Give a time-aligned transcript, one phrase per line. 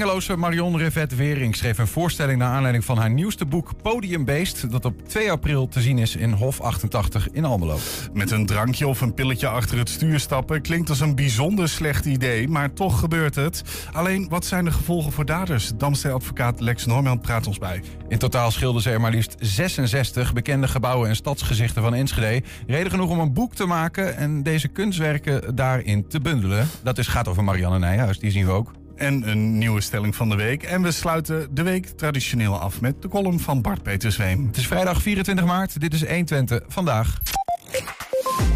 [0.00, 4.84] Hengeloze Marion Revet Wering schreef een voorstelling naar aanleiding van haar nieuwste boek Podiumbeest, dat
[4.84, 7.78] op 2 april te zien is in Hof 88 in Almelo.
[8.12, 12.04] Met een drankje of een pilletje achter het stuur stappen klinkt als een bijzonder slecht
[12.04, 13.62] idee, maar toch gebeurt het.
[13.92, 15.72] Alleen, wat zijn de gevolgen voor daders?
[15.76, 17.82] Damstee-advocaat Lex Norman praat ons bij.
[18.08, 22.46] In totaal schilderden ze er maar liefst 66 bekende gebouwen en stadsgezichten van Enschede.
[22.66, 26.68] Reden genoeg om een boek te maken en deze kunstwerken daarin te bundelen.
[26.82, 30.28] Dat is, gaat over Marianne Nijhuis, die zien we ook en een nieuwe stelling van
[30.28, 30.62] de week.
[30.62, 34.46] En we sluiten de week traditioneel af met de column van Bart Petersweem.
[34.46, 35.80] Het is vrijdag 24 maart.
[35.80, 37.18] Dit is 120 vandaag.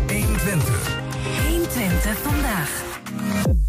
[0.06, 0.96] 120.
[1.48, 3.63] 120 vandaag.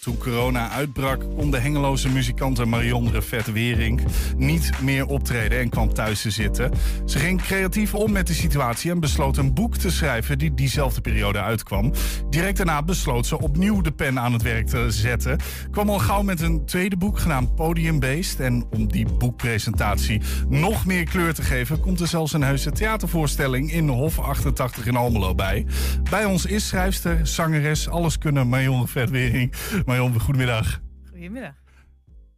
[0.00, 4.02] Toen corona uitbrak, kon de hengeloze muzikante Marion Revet Wering
[4.36, 6.70] niet meer optreden en kwam thuis te zitten.
[7.06, 11.00] Ze ging creatief om met de situatie en besloot een boek te schrijven die diezelfde
[11.00, 11.92] periode uitkwam.
[12.30, 15.38] Direct daarna besloot ze opnieuw de pen aan het werk te zetten.
[15.70, 18.40] Kwam al gauw met een tweede boek genaamd Podiumbeest.
[18.40, 23.72] En om die boekpresentatie nog meer kleur te geven, komt er zelfs een heuse theatervoorstelling
[23.72, 25.66] in Hof 88 in Almelo bij.
[26.10, 29.52] Bij ons is schrijfster, zangeres, alles kunnen Marion Revet Wering.
[29.86, 30.80] Marjon, goedemiddag.
[31.08, 31.54] Goedemiddag.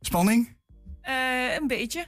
[0.00, 0.56] Spanning?
[1.08, 2.06] Uh, een beetje.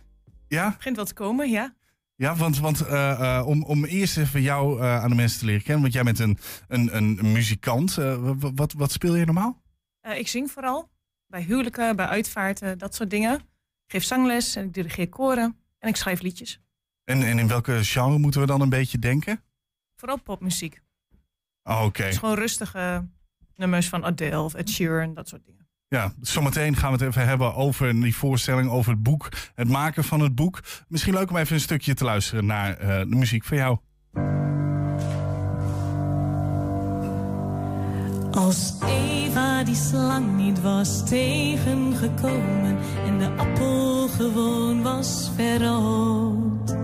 [0.49, 0.75] Ja?
[0.77, 1.75] Begint wel te komen, ja.
[2.17, 5.63] Ja, want, want uh, uh, om, om eerst even jou aan de mensen te leren
[5.63, 7.95] kennen, want jij bent een, een, een muzikant.
[8.55, 9.63] wat, wat speel je normaal?
[10.03, 10.91] ik zing vooral.
[11.27, 13.35] Bij huwelijken, bij uitvaarten, dat soort dingen.
[13.85, 16.61] Ik geef zangles en ik dirigeer koren en ik schrijf liedjes.
[17.05, 19.45] En, en in welke genre moeten we dan een beetje denken?
[19.97, 20.83] Vooral popmuziek.
[21.63, 21.85] Oh, Oké.
[21.85, 22.05] Okay.
[22.05, 23.09] Het is gewoon rustige
[23.63, 25.67] nummers van Adele of Ed Sheeran, dat soort dingen.
[25.89, 30.05] Ja, zometeen gaan we het even hebben over die voorstelling, over het boek, het maken
[30.05, 30.61] van het boek.
[30.89, 33.79] Misschien leuk om even een stukje te luisteren naar uh, de muziek van jou.
[38.31, 46.77] Als Eva die slang niet was tegengekomen en de appel gewoon was verrood.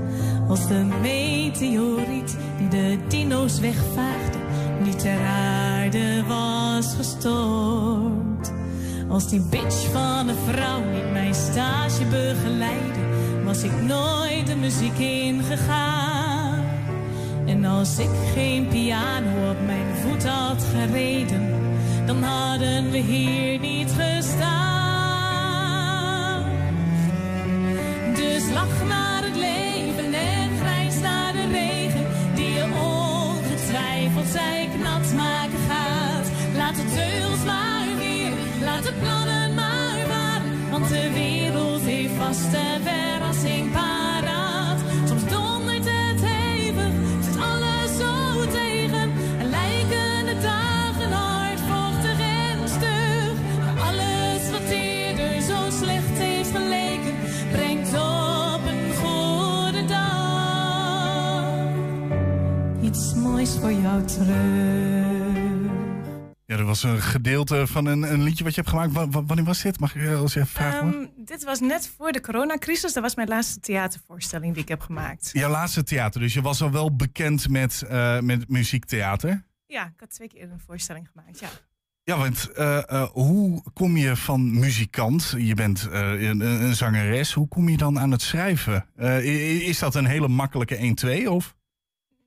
[0.49, 4.38] Als de meteoriet die de dino's wegvaagde
[4.81, 8.53] niet ter aarde was gestort.
[9.09, 13.01] Als die bitch van een vrouw niet mijn stage begeleidde,
[13.45, 16.65] was ik nooit de muziek ingegaan.
[17.47, 21.55] En als ik geen piano op mijn voet had gereden,
[22.07, 24.49] dan hadden we hier niet gestaan.
[28.15, 29.08] Dus lach naar
[42.19, 44.79] wereld heeft vast een verrassing paraat.
[45.09, 53.35] Soms dondert het hevig, zit alles zo tegen, en lijken de dagen hardvochtig en stug.
[53.65, 57.15] Maar alles wat eerder zo slecht heeft geleken,
[57.53, 61.45] brengt op een goede dag
[62.81, 64.98] iets moois voor jou terug.
[66.49, 68.93] Ja, er was een gedeelte van een, een liedje wat je hebt gemaakt.
[68.93, 69.81] Wa- wa- wanneer was dit?
[69.81, 70.93] Mag ik eh, als je even vragen?
[70.95, 72.93] Ehm, dit was net voor de coronacrisis.
[72.93, 75.31] Dat was mijn laatste theatervoorstelling die ik heb gemaakt.
[75.33, 79.45] Jouw laatste theater, dus je was al wel bekend met, eh, met muziektheater.
[79.67, 81.49] Ja, ik had twee keer een voorstelling gemaakt, ja.
[82.03, 87.69] Ja, want eh, hoe kom je van muzikant, je bent een, een zangeres, hoe kom
[87.69, 88.87] je dan aan het schrijven?
[89.67, 90.77] Is dat een hele makkelijke
[91.25, 91.57] 1-2 of?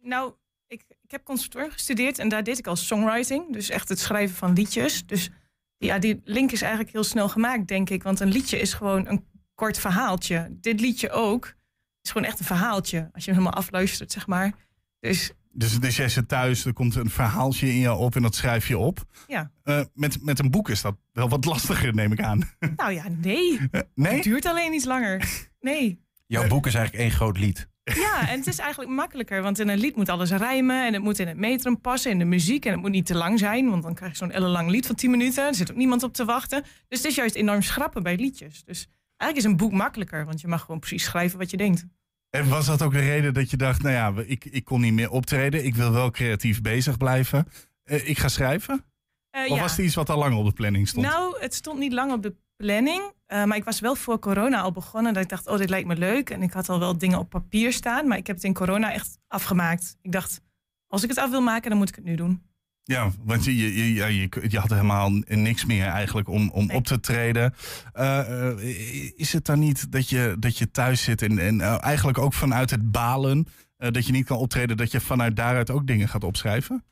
[0.03, 0.33] Nou,
[0.71, 3.53] ik, ik heb conservatorium gestudeerd en daar deed ik al songwriting.
[3.53, 5.05] Dus echt het schrijven van liedjes.
[5.05, 5.29] Dus
[5.77, 8.03] ja, die link is eigenlijk heel snel gemaakt, denk ik.
[8.03, 10.47] Want een liedje is gewoon een kort verhaaltje.
[10.51, 11.53] Dit liedje ook
[12.01, 13.09] is gewoon echt een verhaaltje.
[13.13, 14.53] Als je hem helemaal afluistert, zeg maar.
[14.99, 18.35] Dus Dus, dus jij zit thuis, er komt een verhaaltje in je op en dat
[18.35, 18.99] schrijf je op.
[19.27, 22.49] ja, Eh, met, met een boek is dat wel wat lastiger, neem ik aan.
[22.75, 23.59] nou ja, nee.
[23.71, 24.13] Eh, nee?
[24.13, 25.49] Het duurt alleen iets langer.
[25.59, 25.99] Nee.
[26.25, 27.69] Jouw boek is eigenlijk één groot lied.
[27.83, 31.03] Ja, en het is eigenlijk makkelijker, want in een lied moet alles rijmen en het
[31.03, 33.69] moet in het metrum passen, in de muziek en het moet niet te lang zijn,
[33.69, 35.47] want dan krijg je zo'n ellenlang lied van 10 minuten.
[35.47, 36.61] Er zit ook niemand op te wachten.
[36.87, 38.63] Dus het is juist enorm schrappen bij liedjes.
[38.63, 38.87] Dus
[39.17, 41.85] eigenlijk is een boek makkelijker, want je mag gewoon precies schrijven wat je denkt.
[42.29, 44.93] En was dat ook de reden dat je dacht, nou ja, ik, ik kon niet
[44.93, 47.47] meer optreden, ik wil wel creatief bezig blijven.
[47.83, 48.85] Eh, ik ga schrijven?
[49.29, 49.61] Eh, Of ja.
[49.61, 51.05] was het iets wat al lang op de planning stond?
[51.05, 53.01] Nou, het stond niet lang op de planning.
[53.31, 55.13] Eh, maar ik was wel voor corona al begonnen.
[55.13, 56.29] Dat ik dacht, oh, dit lijkt me leuk.
[56.29, 58.07] En ik had al wel dingen op papier staan.
[58.07, 59.97] Maar ik heb het in corona echt afgemaakt.
[60.01, 60.41] Ik dacht,
[60.87, 62.41] als ik het af wil maken, dan moet ik het nu doen.
[62.83, 66.75] Ja, want je, je, je, je, je had helemaal niks meer eigenlijk om, om Nee.
[66.77, 67.53] op te treden.
[67.93, 72.17] Eh, eh, is het dan niet dat je, dat je thuis zit en, en eigenlijk
[72.17, 76.07] ook vanuit het balen, dat je niet kan optreden, dat je vanuit daaruit ook dingen
[76.09, 76.83] gaat opschrijven?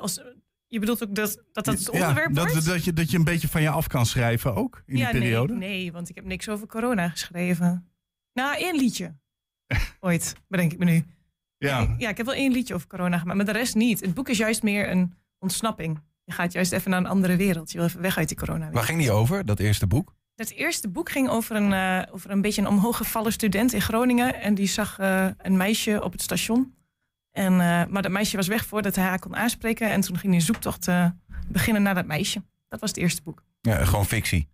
[0.00, 0.20] Als,
[0.74, 2.54] Je bedoelt ook dat dat, dat het onderwerp ja, wordt?
[2.54, 5.10] dat, dat, je, dat je een beetje van je af kan schrijven ook in ja,
[5.10, 5.54] die periode?
[5.54, 7.88] Nee, nee, want ik heb niks over corona geschreven.
[8.32, 9.14] Nou, één liedje.
[10.00, 11.04] Ooit, bedenk ik me nu.
[11.58, 11.94] Ja.
[11.98, 14.00] Ja, ik heb wel één liedje over corona gemaakt, maar de rest niet.
[14.00, 16.00] Het boek is juist meer een ontsnapping.
[16.24, 17.70] Je gaat juist even naar een andere wereld.
[17.70, 18.70] Je wil even weg uit die corona.
[18.70, 20.14] Waar ging die over, dat eerste boek?
[20.34, 24.40] Het eerste boek ging over een, eh, over een beetje een omhooggevallen student in Groningen.
[24.40, 26.74] En die zag eh, een meisje op het station.
[27.34, 29.90] En, eh, maar dat meisje was weg voordat hij haar kon aanspreken.
[29.90, 31.06] En toen ging hij een zoektocht eh,
[31.48, 32.42] beginnen naar dat meisje.
[32.68, 33.42] Dat was het eerste boek.
[33.60, 34.48] Ja, gewoon fictie.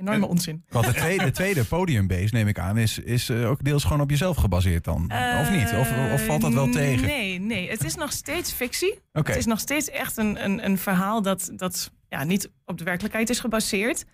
[0.00, 0.64] Enorme En- onzin.
[0.68, 4.00] Want de tweede, de tweede podiumbase, neem ik aan, is, is eh, ook deels gewoon
[4.00, 5.02] op jezelf gebaseerd dan.
[5.40, 5.72] of niet?
[5.72, 7.06] Of, of valt dat wel tegen?
[7.06, 7.70] Nee, nee.
[7.70, 8.98] Het is nog steeds fictie.
[9.12, 12.84] Het is nog steeds echt een, een, een verhaal dat, dat ja, niet op de
[12.84, 14.04] werkelijkheid is gebaseerd.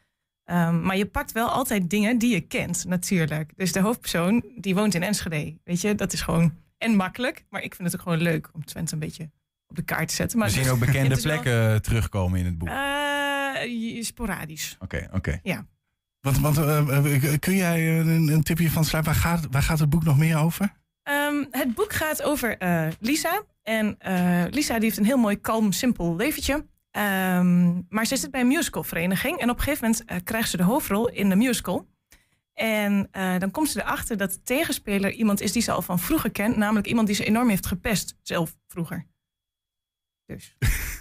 [0.44, 3.52] Ehm, maar je pakt wel altijd dingen die je kent, natuurlijk.
[3.56, 5.56] Dus de hoofdpersoon, die woont in Enschede.
[5.64, 7.44] Weet je, dat is gewoon en makkelijk.
[7.50, 9.30] Maar ik vind het ook gewoon leuk om Twente een beetje
[9.68, 10.38] op de kaart te zetten.
[10.38, 12.68] Maar We zien ook bekende wel- plekken terugkomen in het boek.
[12.68, 14.76] Eh, sporadisch.
[14.78, 15.40] Oké, oké.
[16.20, 19.04] Want, want eh, eh, kun jij eh, een, een tipje van sluit?
[19.04, 20.72] Waar gaat, waar gaat het boek nog meer over?
[21.02, 23.42] Ehm, het boek gaat over eh, Lisa.
[23.62, 26.66] En eh, Lisa die heeft een heel mooi, kalm, simpel leventje.
[26.90, 29.38] Ehm, maar ze zit bij een musicalvereniging.
[29.40, 31.88] En op een gegeven moment eh, krijgt ze de hoofdrol in de musical.
[32.56, 35.98] En eh, dan komt ze erachter dat de tegenspeler iemand is die ze al van
[35.98, 36.56] vroeger kent.
[36.56, 39.06] Namelijk iemand die ze enorm heeft gepest, zelf vroeger.
[40.24, 40.56] Dus.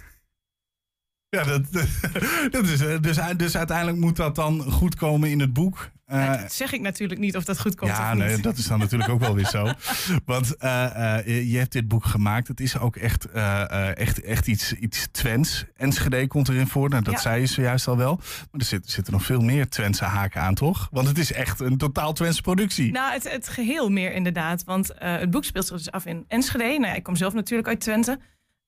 [1.28, 1.72] Ja, dat,
[2.56, 5.90] dat is, eh, dus, dus uiteindelijk moet dat dan goed komen in het boek.
[6.06, 8.24] Eh, Ja, dat zeg ik natuurlijk niet of dat goed komt ja, of niet.
[8.26, 9.72] nee, dat is dan natuurlijk ook wel weer zo.
[10.24, 12.48] Want eh, eh, je hebt dit boek gemaakt.
[12.48, 15.64] Het is ook echt, echt, echt iets, iets Twents.
[15.76, 16.88] Enschede komt erin voor.
[16.88, 17.20] Nou, dat Ja.
[17.20, 18.16] zei je zojuist al wel.
[18.16, 20.88] Maar er zit- zitten nog veel meer Twentse haken aan, toch?
[20.90, 22.92] Want het is echt een totaal Twentse productie.
[22.92, 24.64] Nou, het, het geheel meer inderdaad.
[24.64, 26.64] Want het boek speelt zich dus af in Enschede.
[26.64, 28.18] Nou, ja, ik kom zelf natuurlijk uit Twente.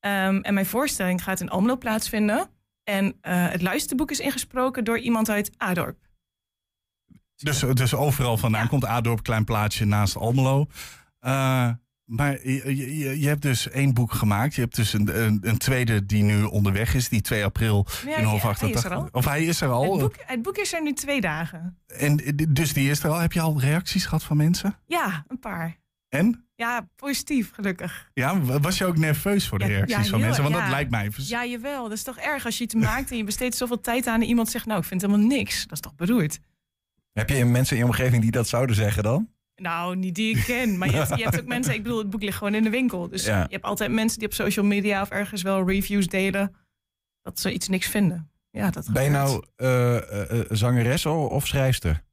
[0.01, 2.49] Ehm, en mijn voorstelling gaat in Almelo plaatsvinden.
[2.85, 6.07] En het luisterboek is ingesproken door iemand uit Adorp.
[7.39, 8.69] Dus, dus overal vandaan Ja.
[8.69, 10.67] komt Adorp, klein plaatsje naast Almelo.
[11.21, 11.71] Eh,
[12.05, 14.55] maar je, je, je hebt dus één boek gemaakt.
[14.55, 17.09] Je hebt dus een, een, een tweede die nu onderweg is.
[17.09, 18.85] Die 2 april Ja, in Hof ja, hij is 88.
[18.85, 19.09] er al.
[19.13, 19.93] Of hij is er al.
[19.93, 21.79] Het boek, het boek is er nu twee dagen.
[21.87, 22.17] En
[22.49, 23.19] dus die is er al.
[23.19, 24.77] Heb je al reacties gehad van mensen?
[24.87, 25.77] Ja, een paar.
[26.09, 26.47] En?
[26.55, 28.11] Ja, positief, gelukkig.
[28.15, 30.43] Ja, was je ook nerveus voor de Ja, reacties ja, van mensen?
[30.43, 31.11] Want dat lijkt mij...
[31.17, 31.83] Ja, jawel.
[31.83, 34.27] Dat is toch erg als je iets maakt en je besteedt zoveel tijd aan en
[34.29, 35.63] iemand zegt, nou, ik vind helemaal niks.
[35.63, 36.39] Dat is toch beroerd?
[37.19, 39.33] Heb je mensen in je omgeving die dat zouden zeggen dan?
[39.57, 40.79] Nou, niet die ik ken.
[40.79, 42.71] Maar je hebt, je hebt ook mensen, ik bedoel, het boek ligt gewoon in de
[42.71, 43.09] winkel.
[43.09, 43.41] Dus Ja.
[43.41, 46.55] je hebt altijd mensen die op social media of ergens wel reviews delen.
[47.23, 48.31] Dat ze iets niks vinden.
[48.51, 52.05] Ja, dat Ben je nou eh, eh, eh, zangeres of schrijfster?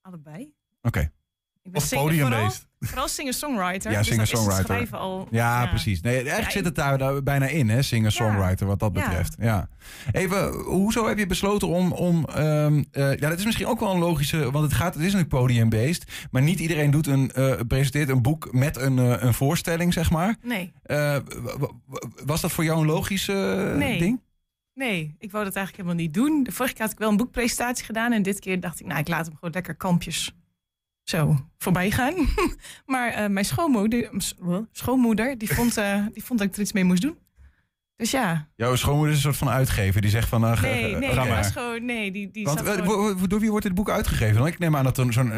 [0.00, 0.54] Allebei.
[0.82, 1.12] Oké.
[1.64, 2.40] Ik ben Of singer- podiumbeest.
[2.40, 3.90] Vooral, vooral singer-songwriter.
[3.92, 4.64] Ja, dus singer-songwriter.
[4.64, 5.28] schrijven al.
[5.30, 6.00] Ja, precies.
[6.00, 7.82] Nee, eigenlijk Ja, zit het daar, daar bijna in, hè?
[7.82, 9.36] Singer-songwriter, wat dat betreft.
[9.38, 9.68] Ja.
[10.12, 11.92] Even, hoezo heb je besloten om...
[11.92, 14.50] om ehm, eh, ja, dat is misschien ook wel een logische...
[14.50, 16.26] Want het, gaat, het is een podium-based.
[16.30, 20.10] Maar niet iedereen doet een, eh, presenteert een boek met een, eh, een voorstelling, zeg
[20.10, 20.36] maar.
[20.42, 20.72] Nee,
[22.24, 23.98] was dat voor jou een logisch Nee.
[23.98, 24.20] ding?
[24.74, 26.42] nee, ik wou dat eigenlijk helemaal niet doen.
[26.42, 28.12] De vorige keer had ik wel een boekpresentatie gedaan.
[28.12, 30.34] En dit keer dacht ik, nou, ik laat hem gewoon lekker kampjes
[31.04, 32.14] zo voorbij gaan.
[32.86, 34.10] maar eh, mijn schoonmoeder,
[34.72, 37.18] schoonmoeder die, vond, eh, die vond dat ik er iets mee moest doen.
[37.96, 40.00] Dus ja, Jouw schoonmoeder is een soort van uitgever.
[40.00, 40.44] Die zegt van...
[40.44, 41.44] eh, nee, nee, ga maar.
[41.44, 44.46] gewoon, nee, die, die Want gewoon- door wie wordt dit boek uitgegeven dan?
[44.46, 45.32] Ik neem aan dat er zo'n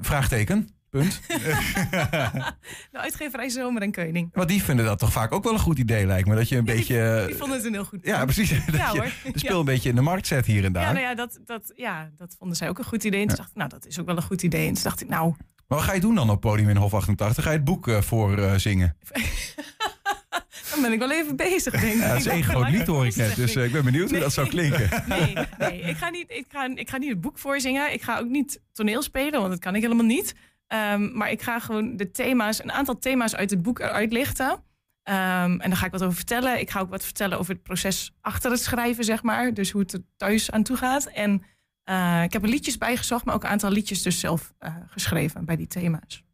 [0.00, 1.20] vraagteken, punt.
[2.90, 4.30] de uitgeverij Zomer en Keuning.
[4.32, 6.34] Want die vinden dat toch vaak ook wel een goed idee, lijkt me.
[6.34, 7.00] Dat je een Ja, beetje...
[7.20, 8.50] eh, Die vonden het een heel goed ja, precies.
[8.66, 9.12] Dat Ja, je hoor.
[9.32, 9.58] de speel Ja.
[9.58, 10.82] een beetje in de markt zet hier en daar.
[10.82, 13.20] Ja, nou ja, dat, dat, ja, dat vonden zij ook een goed idee.
[13.20, 14.66] En toen dacht ik, nou, dat is ook wel een goed idee.
[14.68, 15.34] En toen dacht ik, nou,
[15.68, 17.44] Maar wat ga je doen dan op podium in Hof 88?
[17.44, 18.96] Ga je het boek eh, voor eh, zingen?
[20.70, 22.00] dan ben ik wel even bezig, denk ik.
[22.00, 23.36] Ja, dat is één groot lied hoor ik net.
[23.36, 24.88] Dus ik ben benieuwd hoe dat zou klinken.
[25.06, 27.92] Nee, nee ik, ga niet, ik, ga, ik ga niet het boek voorzingen.
[27.92, 30.34] Ik ga ook niet toneel spelen, want dat kan ik helemaal niet.
[30.68, 34.62] Ehm, maar ik ga gewoon de thema's, een aantal thema's uit het boek eruit lichten.
[35.02, 36.60] Ehm, en daar ga ik wat over vertellen.
[36.60, 39.54] Ik ga ook wat vertellen over het proces achter het schrijven, zeg maar.
[39.54, 41.06] Dus hoe het er thuis aan toe gaat.
[41.06, 41.42] En
[41.82, 45.44] eh, ik heb er liedjes bijgezocht, maar ook een aantal liedjes dus zelf eh, geschreven
[45.44, 46.24] bij die thema's.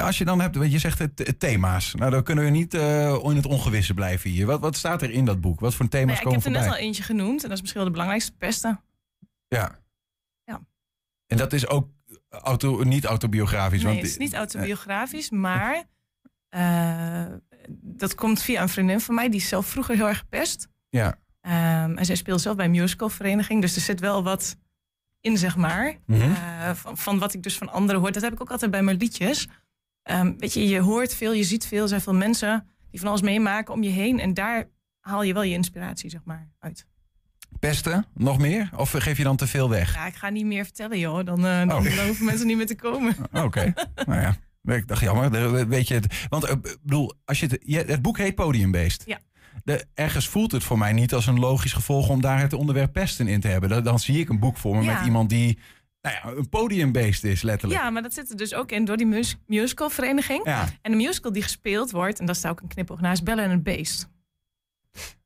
[0.00, 1.94] Als je dan hebt, want je zegt het, thema's.
[1.94, 4.46] Nou, dan kunnen we niet eh, in het ongewisse blijven hier.
[4.46, 5.60] Wat, wat staat er in dat boek?
[5.60, 6.80] Wat voor thema's Nou ja, ik komen heb er net voorbij?
[6.80, 7.42] al eentje genoemd.
[7.42, 8.80] En dat is misschien wel de belangrijkste, pesten.
[9.48, 9.78] Ja.
[10.44, 10.60] Ja.
[11.26, 11.88] En dat is ook
[12.32, 13.82] auto, niet autobiografisch.
[13.82, 15.84] Nee, want, het is niet autobiografisch, maar
[16.48, 17.26] eh,
[17.70, 19.28] dat komt via een vriendin van mij.
[19.28, 20.68] Die is zelf vroeger heel erg gepest.
[20.88, 21.18] Ja.
[21.40, 23.60] Ehm, en zij speelt zelf bij een musicalvereniging.
[23.60, 24.56] Dus er zit wel wat
[25.20, 25.96] in, zeg maar.
[26.06, 26.20] Mhm.
[26.20, 28.12] eh, van, van wat ik dus van anderen hoor.
[28.12, 29.48] Dat heb ik ook altijd bij mijn liedjes.
[30.02, 31.82] Ehm, weet je, je hoort veel, je ziet veel.
[31.82, 34.20] Er zijn veel mensen die van alles meemaken om je heen.
[34.20, 34.68] En daar
[35.00, 36.86] haal je wel je inspiratie, zeg maar, uit.
[37.58, 38.70] Pesten, nog meer?
[38.76, 39.94] Of geef je dan te veel weg?
[39.94, 41.24] Ja, ik ga niet meer vertellen, joh.
[41.24, 41.96] Dan, eh, dan, Oh.
[41.96, 43.16] dan hoeven mensen niet meer te komen.
[43.44, 43.72] Oké,
[44.06, 44.36] nou ja.
[44.64, 45.68] Ik dacht, jammer.
[45.68, 49.02] Weet je het, want eh, ik bedoel, als je het, het boek heet Podiumbeest.
[49.06, 49.18] Ja.
[49.64, 52.92] De, ergens voelt het voor mij niet als een logisch gevolg om daar het onderwerp
[52.92, 53.68] pesten in te hebben.
[53.68, 54.94] Dan, dan zie ik een boek voor me Ja.
[54.94, 55.58] met iemand die
[56.02, 57.80] nou ja, een podiumbeest is, letterlijk.
[57.80, 60.44] Ja, maar dat zit er dus ook in door die mus musicalvereniging.
[60.44, 60.68] Ja.
[60.82, 63.50] En de musical die gespeeld wordt, en daar staat ook een knipoog naast, Bellen en
[63.50, 64.08] het Beest.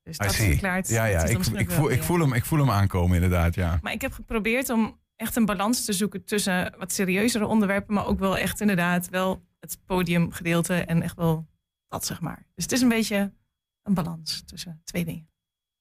[0.06, 0.88] Dus dat.
[0.88, 1.24] Ja, ja.
[1.24, 3.54] Ik, ik, voel, ik, voel hem, ik voel hem aankomen, inderdaad.
[3.54, 3.78] Ja.
[3.82, 8.06] Maar ik heb geprobeerd om echt een balans te zoeken tussen wat serieuzere onderwerpen, maar
[8.06, 11.46] ook wel echt inderdaad wel het podiumgedeelte en echt wel
[11.88, 12.46] dat, zeg maar.
[12.54, 13.32] Dus het is een beetje
[13.82, 15.28] een balans tussen twee dingen.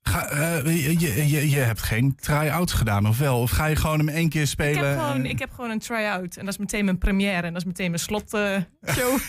[0.10, 3.40] Ga, eh, je, je, je, hebt geen try-outs gedaan, of wel?
[3.42, 4.90] Of ga je gewoon hem één keer Ik spelen?
[4.90, 7.54] heb, gewoon, eh, ik heb gewoon een try-out en dat is meteen mijn première en
[7.54, 8.62] dat is meteen mijn slotshow.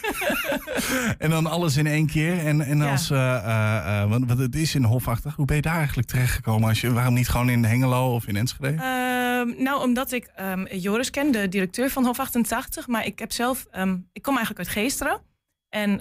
[1.19, 2.39] En dan alles in één keer.
[2.39, 2.91] En, en Ja.
[2.91, 5.35] als, eh, eh, eh, want, want het is in Hofachtig.
[5.35, 6.69] Hoe ben je daar eigenlijk terechtgekomen?
[6.69, 8.69] Als je, waarom niet gewoon in Hengelo of in Enschede?
[8.69, 12.87] Ehm, nou, omdat ik ehm, Joris ken, de directeur van Hof 88.
[12.87, 15.21] Maar ik heb zelf, ehm, ik kom eigenlijk uit Geesteren.
[15.69, 15.93] En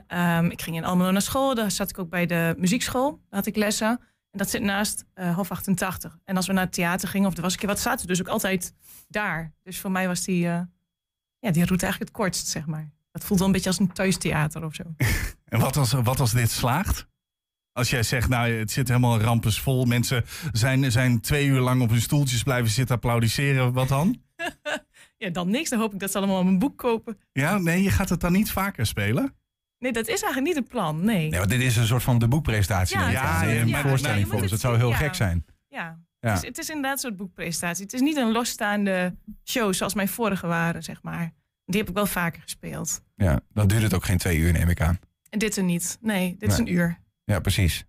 [0.51, 1.55] ik ging in Almelo naar school.
[1.55, 3.09] Daar zat ik ook bij de muziekschool.
[3.11, 3.99] Daar had ik lessen.
[4.35, 6.17] En dat zit naast eh, Hof 88.
[6.23, 8.07] En als we naar het theater gingen of er was een keer wat, zaten we
[8.07, 8.73] dus ook altijd
[9.07, 9.53] daar.
[9.63, 10.61] Dus voor mij was die, eh,
[11.39, 12.91] ja, die route eigenlijk het kortst, zeg maar.
[13.11, 14.83] Dat voelt wel een beetje als een thuistheater of zo.
[15.45, 17.07] En wat als, wat als dit slaagt?
[17.71, 19.85] Als jij zegt, nou, het zit helemaal rampensvol.
[19.85, 23.73] Mensen zijn, zijn twee uur lang op hun stoeltjes blijven zitten applaudisseren.
[23.73, 24.15] Wat dan?
[25.17, 25.69] Ja, dan niks.
[25.69, 27.19] Dan hoop ik dat ze allemaal mijn boek kopen.
[27.31, 29.35] Ja, nee, je gaat het dan niet vaker spelen?
[29.79, 31.03] Nee, dat is eigenlijk niet het plan.
[31.05, 31.29] Nee.
[31.29, 32.97] Nee, want dit is een soort van de boekpresentatie.
[32.99, 35.13] Ja, is Ja, een- een ja, voorstelling Het zou heel gek ja.
[35.13, 35.45] zijn.
[35.67, 36.29] Ja, Ja.
[36.31, 37.83] Het, is, het is inderdaad een soort boekpresentatie.
[37.83, 41.33] Het is niet een losstaande show zoals mijn vorige waren, zeg maar.
[41.65, 43.01] Die heb ik wel vaker gespeeld.
[43.15, 44.99] Ja, dan duurt het ook geen twee uur, neem ik aan.
[45.29, 45.97] En dit er niet.
[46.01, 46.99] Nee, dit is een uur.
[47.23, 47.85] Ja, precies.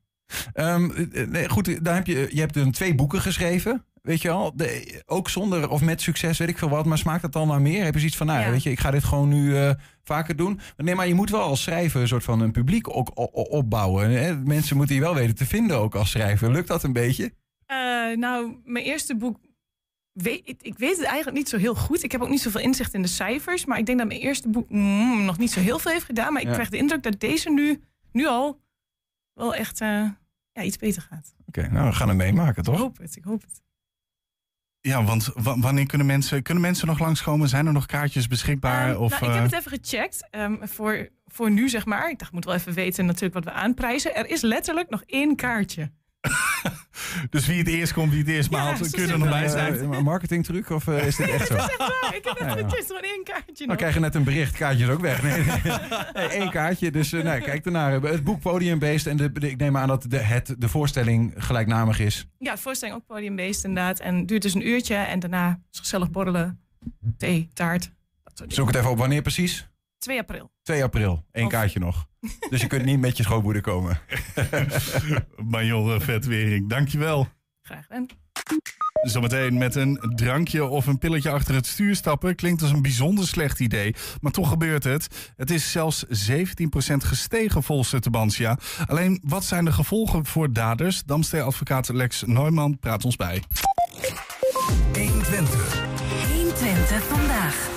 [0.53, 3.85] Ehm, eh, nee, goed, daar heb je, je hebt dan twee boeken geschreven.
[4.07, 6.87] Weet je wel, de, ook zonder of met succes, weet ik veel wat.
[6.87, 7.85] Maar smaakt het dan naar meer?
[7.85, 9.71] Heb je zoiets van, nou ja, weet je, ik ga dit gewoon nu eh,
[10.03, 10.61] vaker doen.
[10.77, 13.11] Nee, maar je moet wel als schrijver een soort van een publiek ook
[13.53, 14.11] opbouwen.
[14.11, 14.37] Hè?
[14.37, 16.51] Mensen moeten je wel weten te vinden ook als schrijver.
[16.53, 17.33] Lukt dat een beetje?
[17.67, 17.77] Eh,
[18.17, 19.39] nou, mijn eerste boek.
[20.13, 22.03] Weet, ik, ik weet het eigenlijk niet zo heel goed.
[22.03, 23.65] Ik heb ook niet zoveel inzicht in de cijfers.
[23.65, 26.33] Maar ik denk dat mijn eerste boek mm, nog niet zo heel veel heeft gedaan.
[26.33, 26.55] Maar ik Ja.
[26.55, 27.81] krijg de indruk dat deze nu,
[28.13, 28.61] nu al
[29.33, 29.89] wel echt eh,
[30.53, 31.35] ja, iets beter gaat.
[31.47, 32.79] Oké, nou, we gaan het meemaken, Ik toch?
[32.79, 33.65] hoop het, ik hoop het.
[34.87, 37.49] Ja, want wa- wanneer kunnen mensen, kunnen mensen nog langskomen?
[37.49, 38.91] Zijn er nog kaartjes beschikbaar?
[38.91, 42.11] Ehm, of, nou, ik heb eh, het even gecheckt ehm, voor, voor nu, zeg maar.
[42.11, 44.15] Ik dacht, ik moet wel even weten natuurlijk wat we aanprijzen.
[44.15, 45.91] Er is letterlijk nog één kaartje.
[47.31, 49.29] Dus wie het eerst komt, wie het eerst Ja, maalt, zo kun je er nog
[49.29, 49.75] bij zijn.
[49.75, 51.55] Eh, een marketingtruc of eh, is dit echt zo?
[51.57, 51.69] Ah,
[52.15, 52.69] ik heb Ja, even ja.
[52.69, 53.77] gecheckt, gewoon één kaartje Dan nog.
[53.77, 55.23] krijg je net een bericht, kaartjes ook weg.
[55.23, 55.61] Nee, nee.
[56.15, 56.91] Nee, één kaartje.
[56.91, 57.93] Dus eh, nou, kijk ernaar.
[58.03, 59.07] Het boek Podiumbeest.
[59.07, 62.27] En de, de- ik neem aan dat de, het, de voorstelling gelijknamig is.
[62.39, 64.01] Ja, voorstelling ook podiumbeest inderdaad.
[64.01, 64.95] En het duurt dus een uurtje.
[64.95, 66.61] En daarna is gezellig borrelen,
[67.19, 67.91] thee, taart.
[68.35, 68.45] Dat.
[68.53, 68.99] Zoek het even op.
[68.99, 69.69] Wanneer precies?
[69.99, 70.51] 2 april.
[70.63, 71.25] 2 april.
[71.33, 72.07] Eén Of- kaartje nog.
[72.51, 74.01] Dus je kunt niet met je schoonmoeder komen.
[75.51, 77.29] Major Vetvering, dankjewel.
[77.63, 78.07] Graag gedaan.
[79.03, 83.27] Zometeen met een drankje of een pilletje achter het stuur stappen klinkt als een bijzonder
[83.27, 83.95] slecht idee.
[84.21, 85.33] Maar toch gebeurt het.
[85.37, 86.09] Het is zelfs 17%
[86.97, 88.59] gestegen volgens de Bansia.
[88.87, 91.03] Alleen wat zijn de gevolgen voor daders?
[91.05, 93.43] Damster-advocaat Lex Neumann praat ons bij.
[96.33, 97.69] 120 vandaag.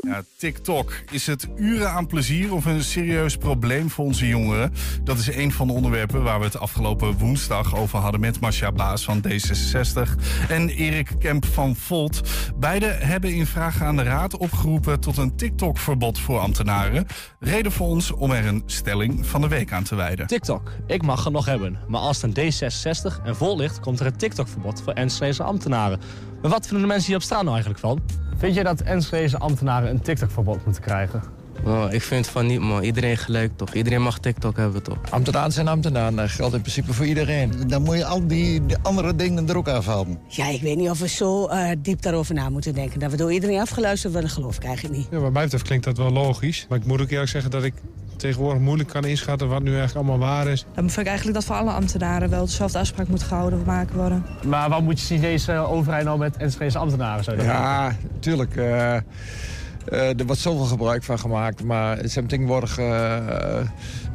[0.00, 0.92] Ja, TikTok.
[1.10, 4.72] Is het uren aan plezier of een serieus probleem voor onze jongeren?
[5.04, 8.72] Dat is een van de onderwerpen waar we het afgelopen woensdag over hadden met Marcia
[8.72, 12.20] Baas van D66 en Erik Kemp van Volt.
[12.56, 17.06] Beide hebben in vraag aan de Raad opgeroepen tot een TikTok-verbod voor ambtenaren.
[17.40, 20.26] Reden voor ons om er een stelling van de week aan te wijden.
[20.26, 21.78] TikTok, ik mag het nog hebben.
[21.88, 26.00] Maar als het een D66 en vol ligt, komt er een TikTok-verbod voor Enschedeze ambtenaren.
[26.42, 28.28] Maar wat vinden de mensen hier op straat nou eigenlijk van?
[28.40, 31.22] Vind je dat Enschedeze ambtenaren een TikTok-verbod moeten krijgen?
[31.64, 32.82] Oh, ik vind van niet, man.
[32.82, 33.74] Iedereen gelijk, toch?
[33.74, 34.98] Iedereen mag TikTok hebben, toch?
[35.10, 37.52] Ambtenaren zijn ambtenaren, dat geldt in principe voor iedereen.
[37.66, 40.18] Dan moet je al die, die andere dingen er ook afhalen.
[40.28, 43.00] Ja, ik weet niet of we zo eh, diep daarover na moeten denken.
[43.00, 45.06] Dat we door iedereen afgeluisterd worden, geloof ik eigenlijk niet.
[45.10, 46.66] Ja, wat mij betreft klinkt dat wel logisch.
[46.68, 47.74] Maar ik moet ook eerlijk zeggen dat ik
[48.20, 50.64] tegenwoordig moeilijk kan inschatten wat nu eigenlijk allemaal waar is.
[50.74, 54.24] Dan vind ik eigenlijk dat voor alle ambtenaren wel dezelfde afspraak moet gehouden maken worden.
[54.46, 57.24] Maar wat moet je zien deze overheid nou met Enschedeze ambtenaren?
[57.24, 58.56] Zo Ja, tuurlijk.
[58.56, 59.02] eh, eh,
[60.18, 61.64] er wordt zoveel gebruik van gemaakt.
[61.64, 63.16] Maar het zijn tegenwoordig eh,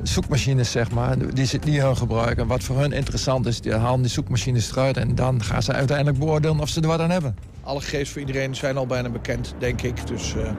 [0.03, 1.33] zoekmachines, zeg maar.
[1.33, 2.37] Die, ze- die hun gebruiken.
[2.43, 4.97] En wat voor hun interessant is, die halen die zoekmachines eruit.
[4.97, 7.35] En dan gaan ze uiteindelijk beoordelen of ze er wat aan hebben.
[7.63, 10.07] Alle gegevens voor iedereen zijn al bijna bekend, denk ik.
[10.07, 10.49] Dus eh,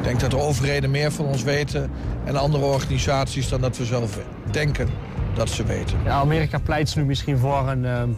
[0.00, 1.90] Ik denk dat de overheden meer van ons weten
[2.24, 4.18] en andere organisaties dan dat we zelf
[4.50, 4.88] denken
[5.34, 5.98] dat ze weten.
[6.04, 8.08] Ja, Amerika pleit nu misschien voor een ehm,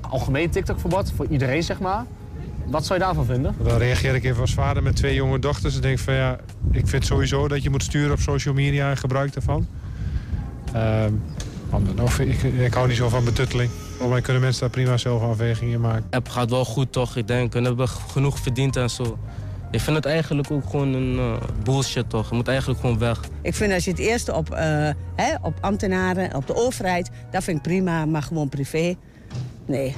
[0.00, 2.04] algemeen TikTok-verbod, voor iedereen zeg maar.
[2.66, 3.54] Wat zou je daarvan vinden?
[3.62, 5.74] Dan reageer ik even als vader met twee jonge dochters.
[5.74, 6.38] En denk van ja,
[6.72, 9.66] ik vind sowieso dat je moet sturen op social media en gebruik daarvan.
[10.72, 11.12] Ehm,
[12.00, 13.70] of, ik, ik hou niet zo van betutteling.
[13.88, 16.04] Volgens mij kunnen mensen daar prima zelf afwegingen in maken.
[16.10, 17.16] De app gaat wel goed toch?
[17.16, 19.18] Ik denk, we hebben genoeg verdiend en zo.
[19.70, 22.30] Ik vind het eigenlijk ook gewoon een eh, bullshit toch?
[22.30, 23.20] Je moet eigenlijk gewoon weg.
[23.42, 27.44] Ik vind als je het eerste op, eh, hè, op ambtenaren, op de overheid, dat
[27.44, 28.94] vind ik prima, maar gewoon privé.
[29.66, 29.94] Nee.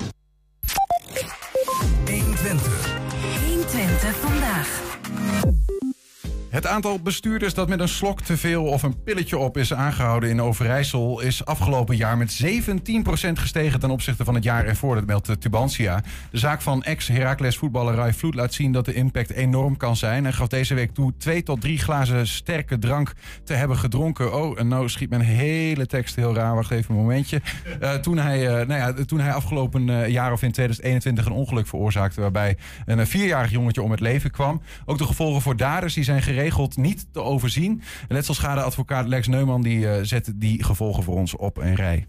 [6.52, 10.30] Het aantal bestuurders dat met een slok te veel of een pilletje op is aangehouden
[10.30, 12.46] in Overijssel is afgelopen jaar met 17%
[13.32, 14.94] gestegen ten opzichte van het jaar ervoor.
[14.94, 16.02] Dat meldt Tubantia.
[16.30, 20.26] De zaak van ex-Heracles voetballer Rai Vloed laat zien dat de impact enorm kan zijn.
[20.26, 23.12] En gaf deze week toe twee tot drie glazen sterke drank
[23.44, 24.34] te hebben gedronken.
[24.34, 26.54] Oh, en nou schiet mijn hele tekst heel raar.
[26.54, 27.40] Wacht even een momentje.
[27.80, 31.32] Uh, toen, hij, uh, nou ja, toen hij afgelopen uh, jaar of in 2021 een
[31.32, 34.62] ongeluk veroorzaakte waarbij een vierjarig jongetje om het leven kwam.
[34.84, 37.82] Ook de gevolgen voor daders die zijn geregeld geregeld niet te overzien.
[38.08, 42.06] Letselschadeadvocaat Lex Neumann die, uh, zet die gevolgen voor ons op een rij.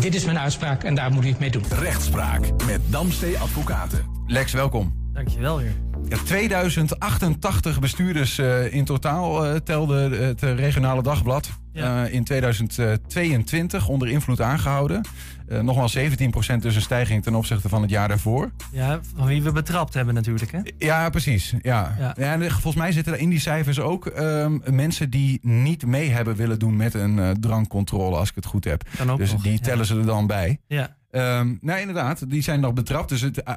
[0.00, 1.62] Dit is mijn uitspraak en daar moet u het mee doen.
[1.68, 4.04] Rechtspraak met Damstee Advocaten.
[4.26, 4.94] Lex, welkom.
[5.12, 5.93] Dankjewel weer.
[6.08, 11.50] Ja, 2088 bestuurders uh, in totaal uh, telde het regionale dagblad.
[11.72, 12.06] Ja.
[12.06, 15.04] in 2022 onder invloed aangehouden.
[15.48, 16.00] Nogmaals 17%
[16.58, 18.50] dus een stijging ten opzichte van het jaar daarvoor.
[18.72, 20.52] Ja, van wie we betrapt hebben natuurlijk.
[20.52, 20.60] Hè?
[20.78, 21.54] Ja, precies.
[21.62, 21.94] Ja.
[21.98, 22.14] Ja.
[22.18, 26.10] ja en volgens mij zitten er in die cijfers ook um, mensen die niet mee
[26.10, 28.84] hebben willen doen met een drankcontrole, als ik het goed heb.
[29.16, 30.58] dus nog, die tellen ze er dan bij.
[30.66, 30.96] Ja.
[31.10, 33.08] Um, nou, inderdaad, die zijn nog betrapt.
[33.08, 33.54] Dus het, uh,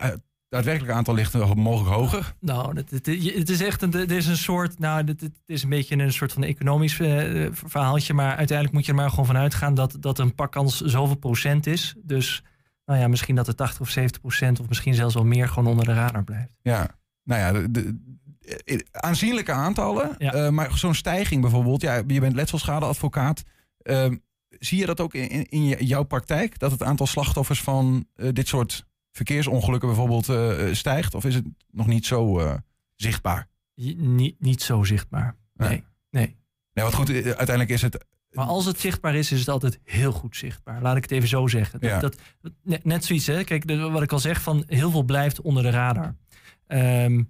[0.49, 2.35] het daadwerkelijke aantal ligt mogelijk hoger.
[2.39, 5.63] Nou, het, het, het is echt een, het is een soort, nou, het, het is
[5.63, 9.25] een beetje een soort van economisch uh, verhaaltje, maar uiteindelijk moet je er maar gewoon
[9.25, 11.95] van uitgaan dat, dat een pakkans zoveel procent is.
[12.03, 12.43] Dus,
[12.85, 15.71] nou ja, misschien dat het 80 of 70 procent of misschien zelfs wel meer gewoon
[15.71, 16.51] onder de radar blijft.
[16.61, 16.89] Ja,
[17.23, 17.97] nou ja, de, de,
[18.39, 20.35] de aanzienlijke aantallen, ja.
[20.35, 23.43] uh, maar zo'n stijging bijvoorbeeld, ja, je bent letselschadeadvocaat.
[23.83, 24.05] Uh,
[24.49, 28.86] zie je dat ook in, in jouw praktijk, dat het aantal slachtoffers van dit soort
[29.17, 31.15] verkeersongelukken bijvoorbeeld uh, stijgt?
[31.15, 32.53] Of is het nog niet zo uh,
[32.95, 33.47] zichtbaar?
[33.75, 35.35] Niet, niet zo zichtbaar.
[35.53, 35.69] Nee.
[35.69, 35.83] nee.
[36.09, 36.35] nee.
[36.73, 38.05] Nee, wat goed, uiteindelijk is het.
[38.31, 40.81] Maar als het zichtbaar is, is het altijd heel goed zichtbaar.
[40.81, 41.79] Laat ik het even zo zeggen.
[41.79, 41.99] Dat, ja.
[41.99, 42.17] dat,
[42.63, 43.43] net, net zoiets, hè?
[43.43, 46.15] Kijk, de, wat ik al zeg, van heel veel blijft onder de radar.
[46.67, 47.27] Um,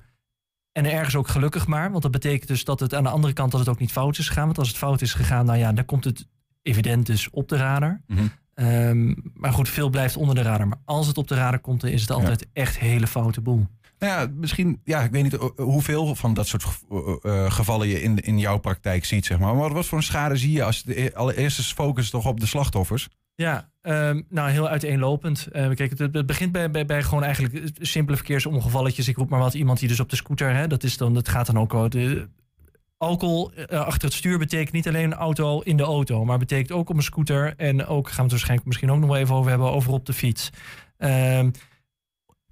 [0.71, 3.51] en ergens ook gelukkig maar, want dat betekent dus dat het aan de andere kant
[3.51, 4.45] dat het ook niet fout is gegaan.
[4.45, 6.27] Want als het fout is gegaan, nou ja, dan komt het
[6.61, 8.01] evident dus op de radar.
[8.07, 8.31] Mm -hmm.
[8.59, 10.67] Um, maar goed, veel blijft onder de radar.
[10.67, 12.47] Maar als het op de radar komt, dan is het altijd ja.
[12.53, 13.67] echt hele foute boel.
[13.99, 18.19] Nou ja, misschien, ja, ik weet niet hoeveel van dat soort uh, gevallen je in,
[18.19, 19.55] in jouw praktijk ziet, zeg maar.
[19.55, 23.07] Maar wat voor een schade zie je als de allereerste focus toch op de slachtoffers?
[23.35, 25.47] Ja, um, nou heel uiteenlopend.
[25.51, 29.07] Uh, kijk, het, het begint bij, bij, bij, gewoon eigenlijk simpele verkeersongevalletjes.
[29.07, 31.29] Ik roep maar wat, iemand die dus op de scooter, hè, dat, is dan, dat
[31.29, 31.91] gaat dan ook...
[31.91, 32.27] De,
[32.97, 36.71] alcohol uh, achter het stuur betekent niet alleen een auto in de auto, maar betekent
[36.71, 39.35] ook op een scooter en ook gaan we het waarschijnlijk misschien ook nog wel even
[39.35, 40.49] over hebben over op de fiets.
[40.99, 41.39] Uh,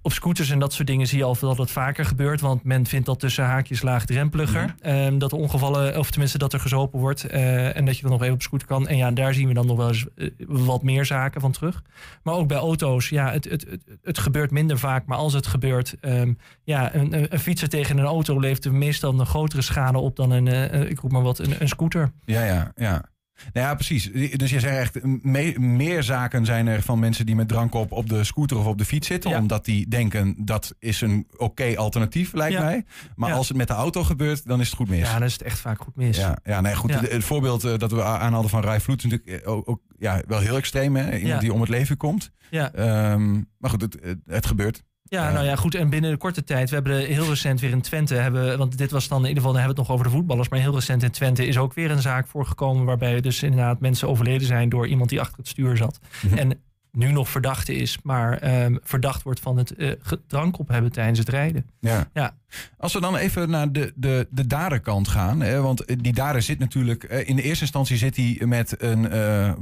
[0.06, 2.86] op scooters en dat soort dingen zie je al dat het vaker gebeurt, want men
[2.86, 4.74] vindt dat tussen haakjes laagdrempeliger.
[4.82, 5.10] Ja.
[5.10, 8.10] Uh, dat er ongevallen, of tenminste dat er gezopen wordt uh, en dat je dan
[8.10, 8.88] nog even op scooter kan.
[8.88, 11.82] En ja, daar zien we dan nog wel eens uh, wat meer zaken van terug.
[12.22, 15.46] Maar ook bij auto's, ja, het, het, het, het gebeurt minder vaak, maar als het
[15.46, 20.16] gebeurt, um, ja, een, een, fietser tegen een auto levert meestal een grotere schade op
[20.16, 20.46] dan een,
[20.90, 22.12] ik roep maar wat, een, een scooter.
[22.24, 23.04] Ja, ja, ja.
[23.52, 24.10] Nou ja, precies.
[24.12, 27.92] Dus je zegt echt, me meer zaken zijn er van mensen die met drank op
[27.92, 29.30] op de scooter of op de fiets zitten.
[29.30, 29.38] Ja.
[29.38, 32.62] Omdat die denken, dat is een oké okay alternatief, lijkt ja.
[32.62, 32.84] mij.
[33.16, 33.34] Maar ja.
[33.34, 34.98] als het met de auto gebeurt, dan is het goed mis.
[34.98, 36.16] Ja, dan is het echt vaak goed mis.
[36.16, 36.94] Ja, ja nee, goed.
[36.94, 40.22] Het, het voorbeeld uh, dat we aanhaalden van Rai Vloed is natuurlijk ook, ook, ja,
[40.26, 40.96] wel heel extreem.
[40.96, 41.16] Hè?
[41.16, 42.30] Iemand die om het leven komt.
[42.50, 43.12] Ja.
[43.12, 44.82] Um, maar goed, het, het, het gebeurt.
[45.08, 45.74] Ja, nou ja, goed.
[45.74, 48.90] En binnen de korte tijd, we hebben heel recent weer in Twente, hebben, want dit
[48.90, 50.74] was dan in ieder geval, dan hebben we het nog over de voetballers, maar heel
[50.74, 54.68] recent in Twente is ook weer een zaak voorgekomen waarbij dus inderdaad mensen overleden zijn
[54.68, 55.98] door iemand die achter het stuur zat.
[56.22, 56.38] Mm -hmm.
[56.38, 56.60] En
[56.96, 59.92] nu nog verdachte is, maar um, verdacht wordt van het uh,
[60.26, 61.66] drank op hebben tijdens het rijden.
[61.80, 62.08] Ja.
[62.12, 62.36] ja.
[62.78, 66.58] Als we dan even naar de, de, de daderkant gaan, hè, want die dader zit
[66.58, 69.52] natuurlijk, in de eerste instantie zit hij met een uh,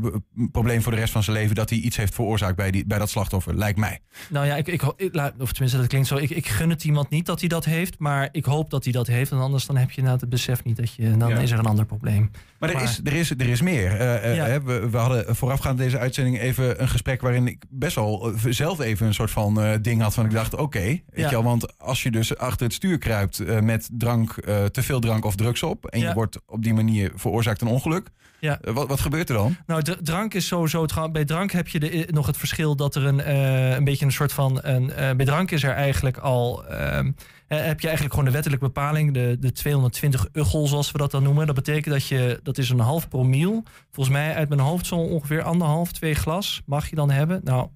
[0.52, 2.98] probleem voor de rest van zijn leven dat hij iets heeft veroorzaakt bij, die, bij
[2.98, 4.00] dat slachtoffer, lijkt mij.
[4.28, 7.10] Nou ja, ik, ik, ik, of tenminste dat klinkt zo, ik, ik gun het iemand
[7.10, 9.76] niet dat hij dat heeft, maar ik hoop dat hij dat heeft, en anders dan
[9.76, 11.38] heb je nou het besef niet dat je, dan ja.
[11.38, 12.30] is er een ander probleem.
[12.58, 14.00] Maar er, is, er, is, er is meer.
[14.00, 14.62] Uh, ja.
[14.62, 18.80] we, we hadden voorafgaand deze uitzending even een gesprek waarin ik best wel eh, zelf
[18.80, 21.42] even een soort van eh, ding had van ik dacht, oké, Ja.
[21.42, 25.24] want als je dus achter het stuur kruipt eh, met drank, eh, te veel drank
[25.24, 26.08] of drugs op en Ja.
[26.08, 28.08] je wordt op die manier veroorzaakt een ongeluk,
[28.40, 28.58] Ja.
[28.60, 29.56] eh, wat, wat gebeurt er dan?
[29.66, 30.86] Nou, dr- drank is sowieso.
[31.12, 33.30] Bij drank heb je de, nog het verschil dat er een,
[33.76, 34.58] een beetje een soort van.
[34.62, 36.66] Een, bij drank is er eigenlijk al.
[36.66, 37.10] ehm,
[37.48, 41.10] eh, heb je eigenlijk gewoon de wettelijke bepaling, de, de 220 uggel, zoals we dat
[41.10, 41.46] dan noemen.
[41.46, 43.62] Dat betekent dat je, dat is een half promiel.
[43.90, 47.40] Volgens mij uit mijn hoofd zo ongeveer anderhalf, twee glas mag je dan hebben.
[47.44, 47.68] Nou,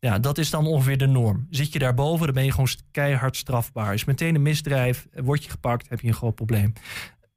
[0.00, 1.46] ja, dat is dan ongeveer de norm.
[1.50, 3.94] Zit je daarboven, dan ben je gewoon keihard strafbaar.
[3.94, 6.72] Is meteen een misdrijf, word je gepakt, heb je een groot probleem.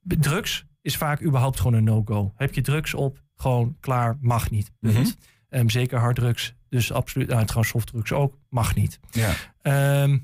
[0.02, 2.32] Drugs is vaak überhaupt gewoon een no-go.
[2.36, 4.70] Heb je drugs op, gewoon klaar, mag niet.
[4.80, 4.94] Punt.
[4.94, 5.08] Mhm.
[5.48, 9.00] Ehm, zeker harddrugs, dus absoluut, nou, trouwens softdrugs ook, mag niet.
[9.10, 9.32] Ja.
[9.62, 10.18] Ehm,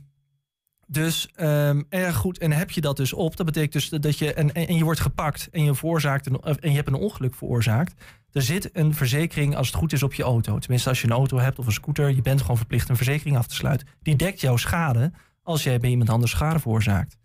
[0.86, 2.38] dus ehm, erg goed.
[2.38, 4.34] En heb je dat dus op, dat betekent dus dat je.
[4.34, 7.94] En, en, je wordt gepakt en je, veroorzaakt een, en je hebt een ongeluk veroorzaakt.
[8.32, 10.58] Er zit een verzekering, als het goed is, op je auto.
[10.58, 13.36] Tenminste, als je een auto hebt of een scooter, je bent gewoon verplicht een verzekering
[13.36, 13.88] af te sluiten.
[14.02, 15.12] Die dekt jouw schade
[15.42, 17.16] als jij bij iemand anders schade veroorzaakt.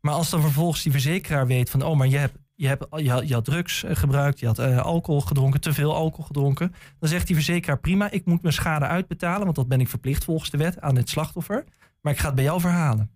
[0.00, 2.40] Maar als dan vervolgens die verzekeraar weet van, oh, maar je hebt.
[2.54, 5.94] Je, hebt, je, had, je drugs eh, gebruikt, je had eh, alcohol gedronken, te veel
[5.94, 6.74] alcohol gedronken.
[6.98, 10.24] Dan zegt die verzekeraar prima, ik moet mijn schade uitbetalen, want dat ben ik verplicht
[10.24, 11.64] volgens de wet aan het slachtoffer.
[12.00, 13.10] Maar ik ga het bij jou verhalen.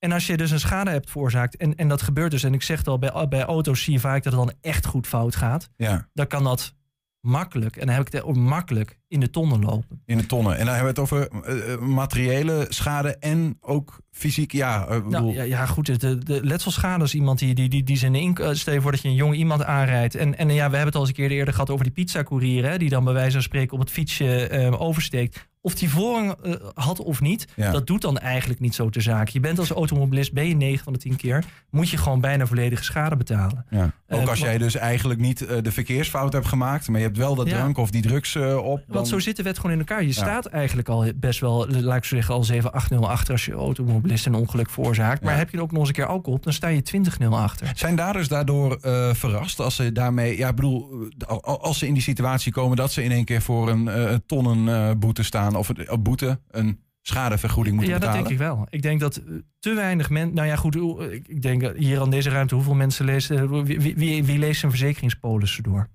[0.00, 2.62] En als je dus een schade hebt veroorzaakt, en, en dat gebeurt dus, en ik
[2.62, 5.36] zeg het al, bij, bij auto's zie je vaak dat het dan echt goed fout
[5.36, 5.70] gaat.
[5.76, 6.08] Ja.
[6.12, 6.74] Dan kan dat
[7.20, 10.02] makkelijk, en dan heb ik het makkelijk, in de tonnen lopen.
[10.06, 10.52] In de tonnen.
[10.58, 14.52] En dan hebben we het over eh, eh, materiële schade en ook fysiek.
[14.52, 16.00] Ja, bedoel, Nou, ja, ja, goed.
[16.00, 18.38] De, de letselschade is iemand die, die, die, die zijn ink...
[18.38, 20.14] eh, Stel je voor dat je een jong iemand aanrijdt.
[20.14, 22.64] En, en ja, we hebben het al eens een keer eerder gehad over die pizzacourier...
[22.64, 25.48] Hè, die dan bij wijze van spreken op het fietsje oversteekt.
[25.62, 27.70] Of die voorrang eh, had of niet, Ja.
[27.70, 29.30] dat doet dan eigenlijk niet zo ter zake.
[29.32, 31.44] Je bent als automobilist, ben je 9 van de 10 keer...
[31.70, 33.64] moet je gewoon bijna volledige schade betalen.
[33.70, 33.92] ja.
[34.08, 37.18] Ook Eh, als jij dus eigenlijk niet eh, de verkeersfout hebt gemaakt, maar je hebt
[37.18, 38.42] wel dat drank of die drugs op.
[38.64, 40.02] dan- Want zo zit de wet gewoon in elkaar.
[40.04, 43.44] Je staat eigenlijk al best wel, laat ik zo zeggen, al 7, 8-0 achter als
[43.44, 45.22] je automobilist een ongeluk veroorzaakt.
[45.22, 47.38] Maar heb je er ook nog eens een keer alcohol op, dan sta je 20-0
[47.38, 47.72] achter.
[47.74, 48.78] Zijn daders daardoor
[49.12, 52.92] verrast als ze daarmee, ja, ik bedoel, al- als ze in die situatie komen dat
[52.92, 57.76] ze in één keer voor een eh, tonnen boete staan of een boete, een schadevergoeding
[57.76, 58.28] moeten Ja, dat betalen?
[58.28, 58.66] denk ik wel.
[58.70, 59.22] Ik denk dat eh,
[59.58, 60.34] te weinig mensen.
[60.34, 60.74] Nou ja, goed.
[60.74, 63.64] hoe- Ik denk dat hier aan deze ruimte, hoeveel mensen lezen.
[63.64, 65.88] Wie, wie, wie, leest een verzekeringspolissen door?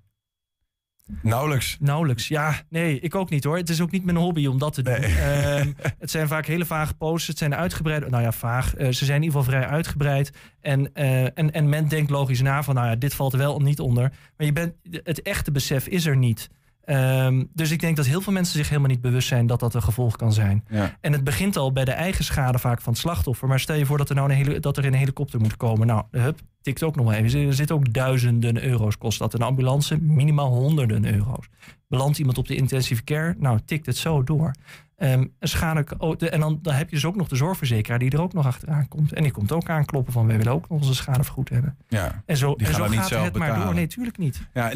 [1.22, 1.76] Nauwelijks.
[1.80, 2.28] Nauwelijks.
[2.28, 3.56] Ja, nee, ik ook niet hoor.
[3.56, 4.94] Het is ook niet mijn hobby om dat te doen.
[4.94, 7.28] Ehm, het zijn vaak hele vage posts.
[7.28, 8.10] Het zijn uitgebreid.
[8.10, 8.74] Nou ja, vaag.
[8.74, 10.30] Eh, ze zijn in ieder geval vrij uitgebreid.
[10.60, 13.60] En, eh, en, en men denkt logisch na van, nou ja, dit valt er wel
[13.60, 14.12] niet onder.
[14.36, 16.48] Maar je bent, het echte besef is er niet.
[16.86, 19.74] Ehm, dus ik denk dat heel veel mensen zich helemaal niet bewust zijn dat dat
[19.74, 20.64] een gevolg kan zijn.
[20.68, 20.96] Ja.
[21.00, 23.48] En het begint al bij de eigen schade vaak van het slachtoffer.
[23.48, 25.86] Maar stel je voor dat er nou een, hele, dat er een helikopter moet komen.
[25.86, 27.46] Nou, hup, tikt ook nog wel even.
[27.46, 28.98] Er zitten ook duizenden euro's.
[28.98, 30.02] Kost dat een ambulance?
[30.02, 31.48] Minimaal honderden euro's.
[31.88, 33.34] Belandt iemand op de intensive care?
[33.38, 34.50] Nou, tikt het zo door.
[34.96, 38.10] Een schade, oh, de- en dan, dan heb je dus ook nog de zorgverzekeraar die
[38.10, 39.12] er ook nog achteraan komt.
[39.12, 41.76] En die komt ook aankloppen van wij willen ook onze schade vergoed hebben.
[41.88, 42.22] Ja.
[42.26, 43.66] En zo, en zo niet gaat zelf het maar betalen.
[43.66, 43.74] door.
[43.74, 44.40] Nee, tuurlijk niet.
[44.54, 44.72] Ja,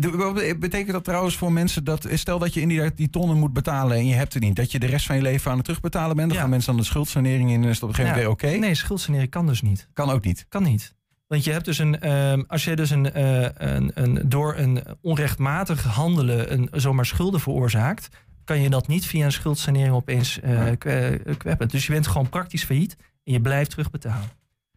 [0.58, 4.06] betekent dat trouwens voor mensen dat, stel dat je inderdaad die tonnen moet betalen en
[4.06, 6.28] je hebt het niet, dat je de rest van je leven aan het terugbetalen bent?
[6.30, 8.48] Dan gaan mensen dan de schuldsanering in en is het op een gegeven moment Ja.
[8.50, 8.58] oké?
[8.58, 9.88] Nee, schuldsanering kan dus niet.
[9.92, 10.46] Kan ook niet.
[10.48, 10.94] Kan niet.
[11.26, 14.82] Want je hebt dus een, ehm, als je dus een, eh, een, een, door een
[15.02, 18.08] onrechtmatig handelen een, zomaar schulden veroorzaakt,
[18.50, 20.38] kan je dat niet via een schuldsanering opeens
[20.78, 21.68] kwe- kweppen.
[21.68, 24.28] Dus je bent gewoon praktisch failliet en je blijft terugbetalen.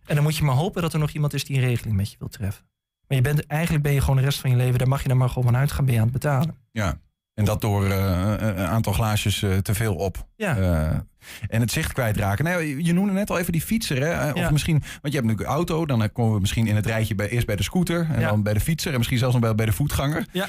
[0.06, 2.12] En dan moet je maar hopen dat er nog iemand is die een regeling met
[2.12, 2.64] je wil treffen.
[3.08, 5.08] Maar je bent, eigenlijk ben je gewoon de rest van je leven, daar mag je
[5.08, 6.56] dan maar gewoon van uitgaan, ben je aan het betalen.
[6.72, 6.98] Ja.
[7.34, 10.28] En dat door eh, een aantal glaasjes te veel op.
[10.36, 10.56] Ja.
[11.48, 12.46] En het zicht kwijtraken.
[12.46, 14.02] Nou, ja, je noemde net al even die fietser.
[14.02, 14.32] Hè?
[14.32, 14.52] Of Ja.
[14.52, 15.86] misschien, want je hebt natuurlijk auto.
[15.86, 18.08] Dan komen we misschien in het rijtje bij, eerst bij de scooter.
[18.12, 18.30] En Ja.
[18.30, 18.92] dan bij de fietser.
[18.92, 20.26] En misschien zelfs nog bij, bij de voetganger.
[20.32, 20.48] Ja,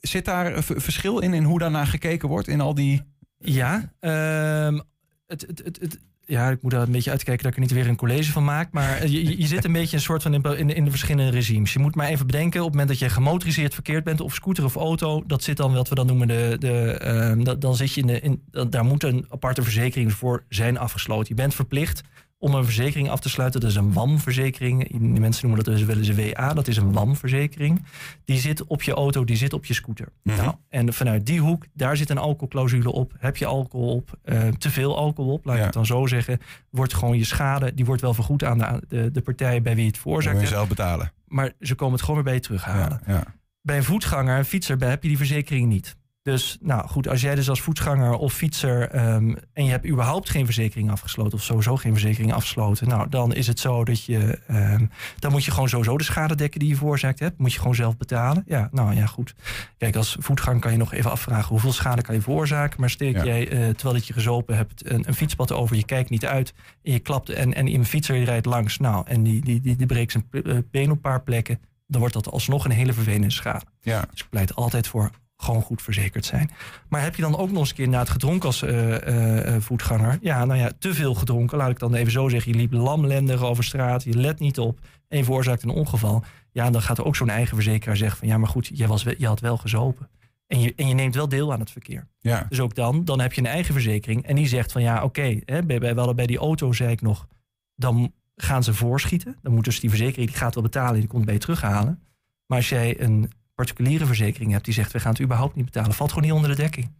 [0.00, 2.48] zit daar een verschil in, in hoe daarnaar gekeken wordt?
[2.48, 3.02] In al die...
[3.38, 4.78] Ja, ehm,
[5.26, 7.72] het, het, het, het- ja, ik moet daar een beetje uitkijken dat ik er niet
[7.72, 8.72] weer een college van maak.
[8.72, 11.72] Maar je, je- zit een beetje een soort van in, in, in de verschillende regimes.
[11.72, 14.64] Je moet maar even bedenken, op het moment dat je gemotoriseerd verkeerd bent, of scooter
[14.64, 16.56] of auto, dat zit dan wat we dan noemen de.
[16.58, 18.20] de ehm, dan zit je in de.
[18.20, 21.26] In, daar moet een aparte verzekering voor zijn afgesloten.
[21.28, 22.02] Je bent verplicht
[22.42, 23.60] om een verzekering af te sluiten.
[23.60, 24.90] Dat is een WAM-verzekering.
[25.14, 26.54] De mensen noemen dat dus wel eens een WA.
[26.54, 27.84] Dat is een WAM-verzekering.
[28.24, 30.08] Die zit op je auto, die zit op je scooter.
[30.22, 30.36] Mhm.
[30.36, 33.12] Nou, en vanuit die hoek, daar zit een alcoholclausule op.
[33.18, 35.64] Heb je alcohol op, eh, te veel alcohol op, laat ik Ja.
[35.66, 36.38] het dan zo zeggen,
[36.70, 39.86] wordt gewoon je schade, die wordt wel vergoed aan de, de, de partij bij wie
[39.86, 40.54] het veroorzaakt je hebt.
[40.54, 41.12] zelf betalen.
[41.26, 43.00] Maar ze komen het gewoon weer bij je terughalen.
[43.06, 43.24] Ja, ja.
[43.62, 45.96] Bij een voetganger, een fietser, bij heb je die verzekering niet.
[46.22, 50.30] Dus nou goed, als jij dus als voetganger of fietser ehm, en je hebt überhaupt
[50.30, 54.38] geen verzekering afgesloten of sowieso geen verzekering afgesloten, nou dan is het zo dat je,
[54.46, 54.86] ehm,
[55.18, 57.74] dan moet je gewoon sowieso de schade dekken die je veroorzaakt hebt, moet je gewoon
[57.74, 58.42] zelf betalen.
[58.46, 59.34] Ja, nou ja goed.
[59.78, 63.16] Kijk, als voetganger kan je nog even afvragen hoeveel schade kan je veroorzaken, maar steek
[63.16, 63.24] Ja.
[63.24, 66.54] jij eh, terwijl dat je gezopen hebt een, een fietspad over, je kijkt niet uit
[66.82, 69.76] en je klapt en, en een fietser die rijdt langs, nou en die, die, die,
[69.76, 72.92] die breekt zijn eh, been op een paar plekken, dan wordt dat alsnog een hele
[72.92, 73.64] vervelende schade.
[73.80, 74.04] Ja.
[74.10, 75.10] Dus ik pleit altijd voor
[75.42, 76.50] gewoon goed verzekerd zijn.
[76.88, 79.54] Maar heb je dan ook nog eens een keer na het gedronken als eh, eh,
[79.54, 80.18] eh, voetganger?
[80.20, 82.52] Ja, nou ja, te veel gedronken, laat ik dan even zo zeggen.
[82.52, 84.78] Je liep lamlendig over straat, je let niet op
[85.08, 86.24] en je veroorzaakt een ongeval.
[86.52, 88.28] Ja, dan gaat er ook zo'n eigen verzekeraar zeggen van...
[88.28, 90.08] ja, maar goed, je, was, wel- je had wel gezopen.
[90.46, 92.08] En je, en je neemt wel deel aan het verkeer.
[92.20, 92.46] Ja.
[92.48, 94.26] Dus ook dan, dan heb je een eigen verzekering.
[94.26, 96.90] En die zegt van ja, oké, hè, bij, bij, we hadden bij die auto, zei
[96.90, 97.26] ik nog...
[97.74, 99.36] dan gaan ze voorschieten.
[99.42, 102.02] Dan moet dus die verzekering, die gaat wel betalen, die komt bij je terughalen.
[102.46, 103.30] Maar als jij een
[103.64, 104.92] particuliere verzekering hebt die zegt...
[104.92, 106.90] we gaan het überhaupt niet betalen, valt gewoon niet onder de dekking.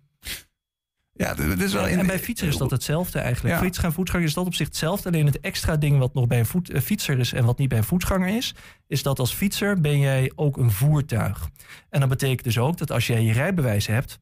[1.14, 1.87] Ja, dit is wel...
[1.87, 3.48] En bij fietser is dat hetzelfde eigenlijk.
[3.48, 3.57] Ja.
[3.57, 5.09] Voor fietser en voetganger is dat op zich hetzelfde.
[5.09, 7.68] Alleen het extra ding wat nog bij een voet, eh, fietser is en wat niet
[7.68, 8.55] bij een voetganger is,
[8.87, 11.48] is dat als fietser ben jij ook een voertuig.
[11.88, 14.20] En dat betekent dus ook dat als jij je rijbewijs hebt.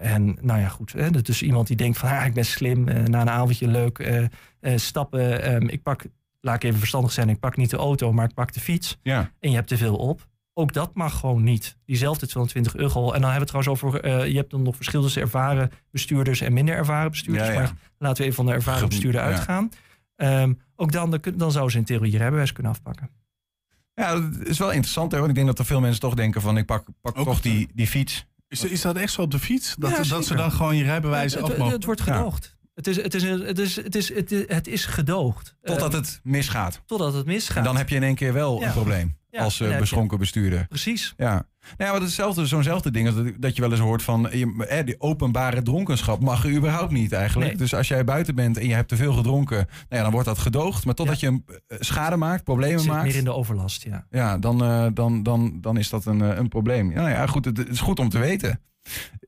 [0.00, 0.92] En nou ja, goed.
[0.92, 2.88] Hè, dat is iemand die denkt van ah, ik ben slim.
[2.88, 4.24] eh, na een avondje leuk eh,
[4.60, 5.42] eh, stappen.
[5.42, 6.04] ehm, ik pak,
[6.40, 8.98] laat ik even verstandig zijn, ik pak niet de auto, maar ik pak de fiets.
[9.02, 9.30] Ja.
[9.40, 10.28] En je hebt te veel op.
[10.60, 11.76] Ook dat mag gewoon niet.
[11.86, 13.12] Diezelfde 220 euro.
[13.12, 14.00] En dan hebben we het trouwens over.
[14.00, 17.46] eh, je hebt dan nog verschil tussen ervaren bestuurders en minder ervaren bestuurders.
[17.48, 17.60] Ja, ja.
[17.60, 19.26] Maar laten we even van de ervaren Ge- bestuurder ja.
[19.26, 19.70] uitgaan.
[20.16, 23.10] Ehm, ook dan, dan, dan zou ze in theorie je rijbewijs kunnen afpakken.
[23.94, 25.12] Ja, dat is wel interessant.
[25.12, 25.16] Hè?
[25.18, 26.56] Want ik denk dat er veel mensen toch denken van...
[26.56, 28.26] ik pak, pak toch die, die fiets.
[28.48, 29.74] Is, is dat echt zo op de fiets?
[29.78, 32.16] Dat, Ja, dat ze dan gewoon je rijbewijs het, af het, het wordt Ja.
[32.16, 32.58] gedoogd.
[32.74, 35.56] Het, is, het, is, het, is, het, is, het, is, het is gedoogd.
[35.62, 36.82] Totdat Eh, het misgaat.
[36.86, 37.56] totdat het misgaat.
[37.56, 38.66] En dan heb je in één keer wel Ja.
[38.66, 39.18] een probleem.
[39.30, 40.66] Ja, als eh, je- beschonken bestuurder.
[40.68, 41.14] Precies.
[41.16, 41.32] Ja.
[41.32, 41.44] Nou
[41.76, 44.28] ja, maar hetzelfde, zo'nzelfde ding dat, dat je wel eens hoort van...
[44.32, 47.48] Je, eh, die openbare dronkenschap mag er überhaupt niet eigenlijk.
[47.50, 47.58] Nee.
[47.58, 49.56] Dus als jij buiten bent en je hebt te veel gedronken...
[49.56, 50.84] Nou ja, dan wordt dat gedoogd.
[50.84, 53.04] Maar totdat je een eh, schade maakt, problemen Het zit maakt...
[53.04, 54.06] meer in de overlast, ja.
[54.10, 56.90] Ja, dan, eh, dan, dan, dan is dat een, eh, een probleem.
[56.92, 58.60] Ja, ja, goed, het, het is goed om te weten.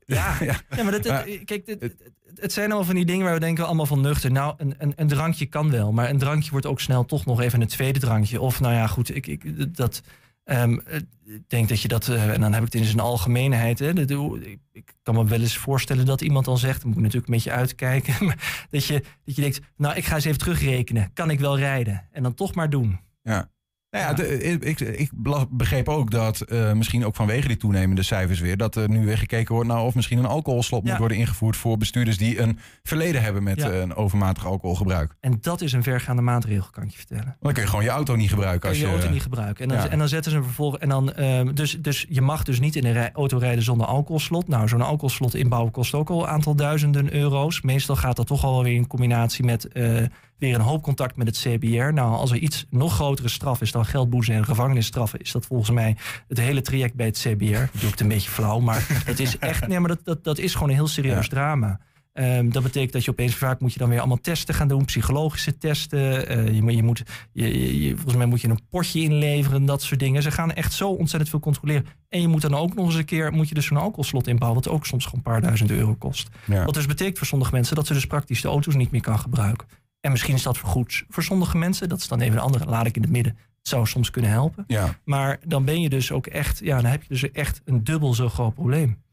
[0.05, 0.55] Ja, ja.
[0.75, 1.95] Ja, maar dat, het, kijk, het,
[2.35, 4.31] het zijn allemaal van die dingen waar we denken allemaal van nuchter.
[4.31, 7.41] Nou, een, een, een drankje kan wel, maar een drankje wordt ook snel toch nog
[7.41, 8.41] even een tweede drankje.
[8.41, 10.01] Of nou ja, goed, ik, ik, dat,
[10.43, 12.99] ehm, eh, ik denk dat je dat, eh, en dan heb ik het in zijn
[12.99, 13.79] algemeenheid.
[13.79, 14.09] Hè, dat,
[14.41, 17.31] ik, ik kan me wel eens voorstellen dat iemand dan zegt, dan moet ik natuurlijk
[17.31, 21.13] een beetje uitkijken, maar dat je, dat je denkt, nou, ik ga eens even terugrekenen.
[21.13, 22.07] Kan ik wel rijden?
[22.11, 22.99] En dan toch maar doen.
[23.21, 23.51] Ja.
[23.93, 25.09] Nou ja, de- ik, ik,
[25.49, 28.57] begreep ook dat eh, misschien ook vanwege die toenemende cijfers weer...
[28.57, 30.89] dat er nu weer gekeken wordt naar of misschien een alcoholslot Ja.
[30.89, 31.55] moet worden ingevoerd...
[31.57, 33.69] voor bestuurders die een verleden hebben met Ja.
[33.69, 35.15] eh, een overmatig alcoholgebruik.
[35.19, 37.23] En dat is een vergaande maatregel, kan ik je vertellen.
[37.25, 38.69] Want dan kun je gewoon je auto niet gebruiken.
[38.69, 39.63] Als je je, auto niet gebruiken.
[39.63, 39.89] En dan, Ja.
[39.89, 40.77] en dan zetten ze een vervolg.
[40.77, 44.47] En dan, ehm, dus, dus je mag dus niet in een auto rijden zonder alcoholslot.
[44.47, 47.61] Nou, zo'n alcoholslot inbouwen kost ook al een aantal duizenden euro's.
[47.61, 50.01] Meestal gaat dat toch al wel weer in combinatie met eh,
[50.45, 51.93] weer een hoop contact met het CBR.
[51.93, 55.69] Nou, als er iets nog grotere straf is dan geldboezen en gevangenisstraffen, is dat volgens
[55.69, 55.95] mij
[56.27, 57.51] het hele traject bij het CBR.
[57.53, 59.67] Dat doe ik het een beetje flauw, maar het is echt.
[59.67, 61.79] Nee, maar dat, dat, dat is gewoon een heel serieus drama.
[62.13, 64.85] Ehm, dat betekent dat je opeens vaak moet je dan weer allemaal testen gaan doen,
[64.85, 66.27] psychologische testen.
[66.27, 69.65] Eh, je, moet- je moet, je, je- je- volgens mij moet je een potje inleveren,
[69.65, 70.21] dat soort dingen.
[70.21, 71.85] Ze gaan echt zo ontzettend veel controleren.
[72.09, 74.61] En je moet dan ook nog eens een keer, moet je dus zo'n alcoholslot inbouwen,
[74.63, 76.27] wat ook soms gewoon een paar duizend euro kost.
[76.45, 76.65] Ja.
[76.65, 79.19] Wat dus betekent voor sommige mensen dat ze dus praktisch de auto's niet meer kan
[79.19, 79.67] gebruiken.
[80.03, 81.89] En misschien is dat voor goed voor sommige mensen.
[81.89, 83.33] Dat is dan even een andere, laat ik in het midden.
[83.33, 84.63] Het zou soms kunnen helpen.
[84.67, 84.99] Ja.
[85.03, 88.13] Maar dan ben je dus ook echt, ja, dan heb je dus echt een dubbel
[88.13, 89.03] zo groot probleem.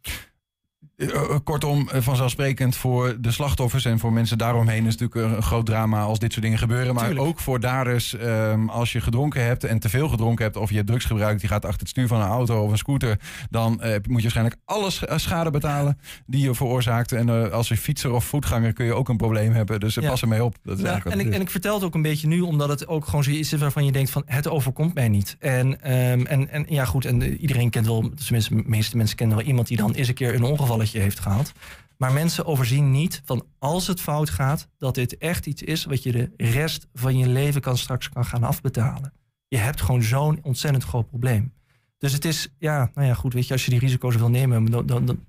[1.00, 5.36] Eh, eh, kortom, eh, vanzelfsprekend voor de slachtoffers en voor mensen daaromheen is het natuurlijk
[5.36, 6.94] een groot drama als dit soort dingen gebeuren.
[6.94, 7.26] Maar Tuurlijk.
[7.26, 10.74] ook voor daders, ehm, als je gedronken hebt en te veel gedronken hebt, of je
[10.76, 13.18] hebt drugs gebruikt, die gaat achter het stuur van een auto of een scooter,
[13.50, 17.12] dan moet je waarschijnlijk alle sch- eh, schade betalen die je veroorzaakt.
[17.12, 19.80] En als je fietser of voetganger kun je ook een probleem hebben.
[19.80, 20.10] Dus eh, Ja.
[20.10, 20.56] pas ermee op.
[20.62, 21.34] Dat is Ja, en, ik, is.
[21.34, 23.84] en ik vertel het ook een beetje nu, omdat het ook gewoon zoiets is waarvan
[23.84, 25.36] je denkt van het overkomt mij niet.
[25.38, 29.36] En, ehm, en, en ja goed, en iedereen kent wel, tenminste de meeste mensen kennen
[29.36, 31.52] wel iemand die dan eens een keer een ongevalletje heeft gehad.
[31.96, 36.02] Maar mensen overzien niet van als het fout gaat, dat dit echt iets is wat
[36.02, 39.12] je de rest van je leven kan straks kan gaan afbetalen.
[39.48, 41.52] Je hebt gewoon zo'n ontzettend groot probleem.
[41.98, 44.64] Dus het is, ja, nou ja, goed, weet je, als je die risico's wil nemen,
[44.70, 45.24] dan, dan, dan-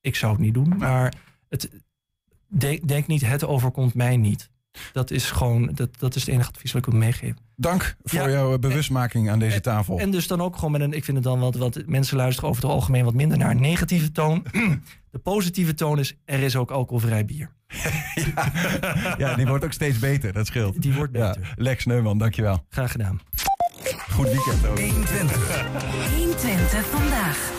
[0.00, 0.76] ik zou het niet doen.
[0.78, 1.14] Maar
[1.48, 1.70] het,
[2.46, 4.49] denk, denk niet, het overkomt mij niet.
[4.92, 7.36] Dat is gewoon, dat, dat is het enige advies wat ik wil meegeven.
[7.56, 8.30] Dank voor Ja.
[8.30, 9.98] jouw bewustmaking aan deze tafel.
[9.98, 12.50] En dus dan ook gewoon met een, ik vind het dan wat, wat mensen luisteren
[12.50, 14.44] over het algemeen wat minder naar een negatieve toon.
[15.10, 17.50] De positieve toon is, er is ook alcoholvrij bier.
[19.18, 20.32] ja, die wordt ook steeds beter.
[20.32, 20.82] Dat scheelt.
[20.82, 21.52] Die wordt beter.
[21.56, 22.64] Lex Neumann, dankjewel.
[22.68, 23.20] Graag gedaan.
[24.10, 24.78] Goed weekend ook.
[24.80, 25.62] 120.
[26.16, 27.50] 120 vandaag.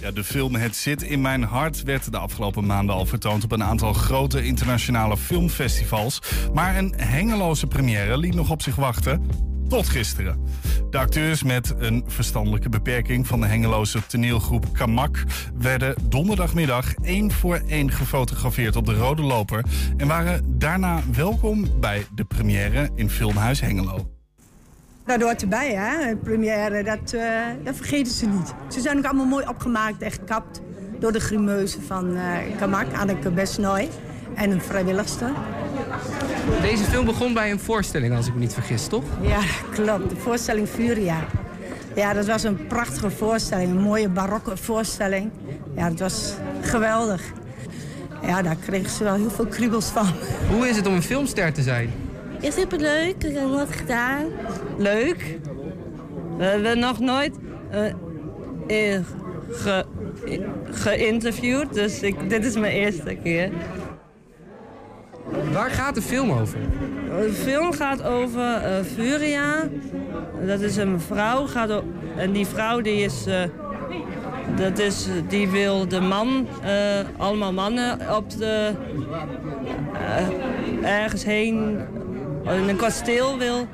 [0.00, 3.52] Ja, de film Het zit in mijn hart werd de afgelopen maanden al vertoond op
[3.52, 6.22] een aantal grote internationale filmfestivals.
[6.54, 9.26] Maar een hengeloze première liet nog op zich wachten.
[9.68, 10.44] Tot gisteren.
[10.90, 17.62] De acteurs met een verstandelijke beperking van de hengeloze toneelgroep Kamak werden donderdagmiddag één voor
[17.66, 19.64] één gefotografeerd op de Rode Loper
[19.96, 24.15] en waren daarna welkom bij de première in Filmhuis Hengelo.
[25.06, 26.16] Dat hoort erbij, hè?
[26.16, 27.22] Première, dat, eh,
[27.64, 28.54] dat vergeten ze niet.
[28.68, 30.60] Ze zijn ook allemaal mooi opgemaakt en gekapt
[30.98, 33.88] door de grimeuzen van eh Kamak, Anneke Besnoy.
[34.34, 35.30] En een vrijwilligster.
[36.62, 39.04] Deze film begon bij een voorstelling, als ik me niet vergis, toch?
[39.20, 39.40] Ja,
[39.72, 40.10] klopt.
[40.10, 41.24] De voorstelling Furia.
[41.94, 43.70] Ja, dat was een prachtige voorstelling.
[43.70, 45.30] Een mooie barokke voorstelling.
[45.76, 47.22] Ja, dat was geweldig.
[48.22, 50.06] Ja, daar kregen ze wel heel veel kriebels van.
[50.50, 51.90] Hoe is het om een filmster te zijn?
[52.46, 53.24] Ja, superleuk.
[53.24, 54.24] Ik heb wat gedaan.
[54.78, 55.38] Leuk.
[56.36, 57.38] We hebben nog nooit
[57.70, 57.86] eh,
[58.94, 59.00] eh,
[59.50, 59.84] ge,
[60.70, 63.50] geïnterviewd, dus ik, dit is mijn eerste keer.
[65.52, 66.58] Waar gaat de film over?
[67.20, 69.68] De film gaat over eh, Furia.
[70.46, 71.46] Dat is een vrouw.
[71.46, 71.84] Gaat o-
[72.16, 73.42] en die vrouw die is, eh,
[74.56, 76.70] dat is, die wil de man, eh,
[77.16, 78.72] allemaal mannen op de,
[80.82, 81.78] ergens heen.
[82.54, 83.66] In een kasteel wil,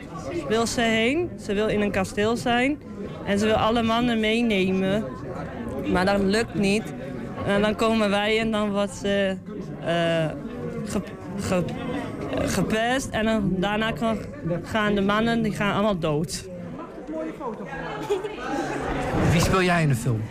[0.48, 1.30] wil ze heen.
[1.44, 2.78] Ze wil in een kasteel zijn.
[3.24, 5.04] En ze wil alle mannen meenemen.
[5.92, 6.82] Maar dat lukt niet.
[7.46, 9.36] En dan komen wij en dan wordt ze
[9.84, 10.26] eh,
[10.84, 11.02] ge-
[11.40, 11.64] ge-
[12.46, 13.08] gepest.
[13.10, 14.18] En dan, daarna kan-
[14.62, 16.48] gaan de mannen die gaan allemaal dood.
[19.32, 20.22] Wie speel jij in de film?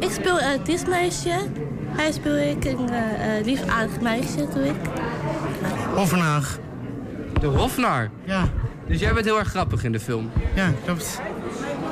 [0.00, 1.32] Ik speel uh, Dismeisje.
[1.86, 4.74] Hij speel ik een uh, lief aardig meisje, doe ik.
[5.94, 6.42] Hofnaar.
[7.40, 8.10] De Hofnaar?
[8.24, 8.48] Ja.
[8.86, 10.30] Dus jij bent heel erg grappig in de film?
[10.54, 11.20] Ja, klopt.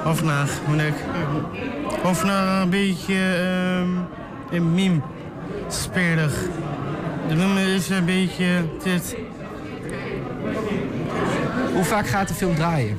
[0.04, 0.94] Hofnaar, moet ik.
[2.02, 4.16] Hofnaar een beetje ehm
[4.50, 5.00] een meme.
[7.28, 9.16] De nummer is een beetje dit.
[11.74, 12.98] Hoe vaak gaat de film draaien?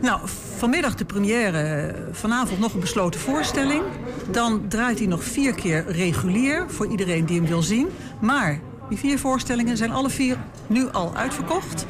[0.00, 0.20] Nou,
[0.56, 3.82] vanmiddag de première, vanavond nog een besloten voorstelling.
[4.30, 7.88] Dan draait hij nog vier keer regulier voor iedereen die hem wil zien.
[8.20, 10.36] Maar die vier voorstellingen zijn alle vier
[10.68, 11.86] nu al uitverkocht.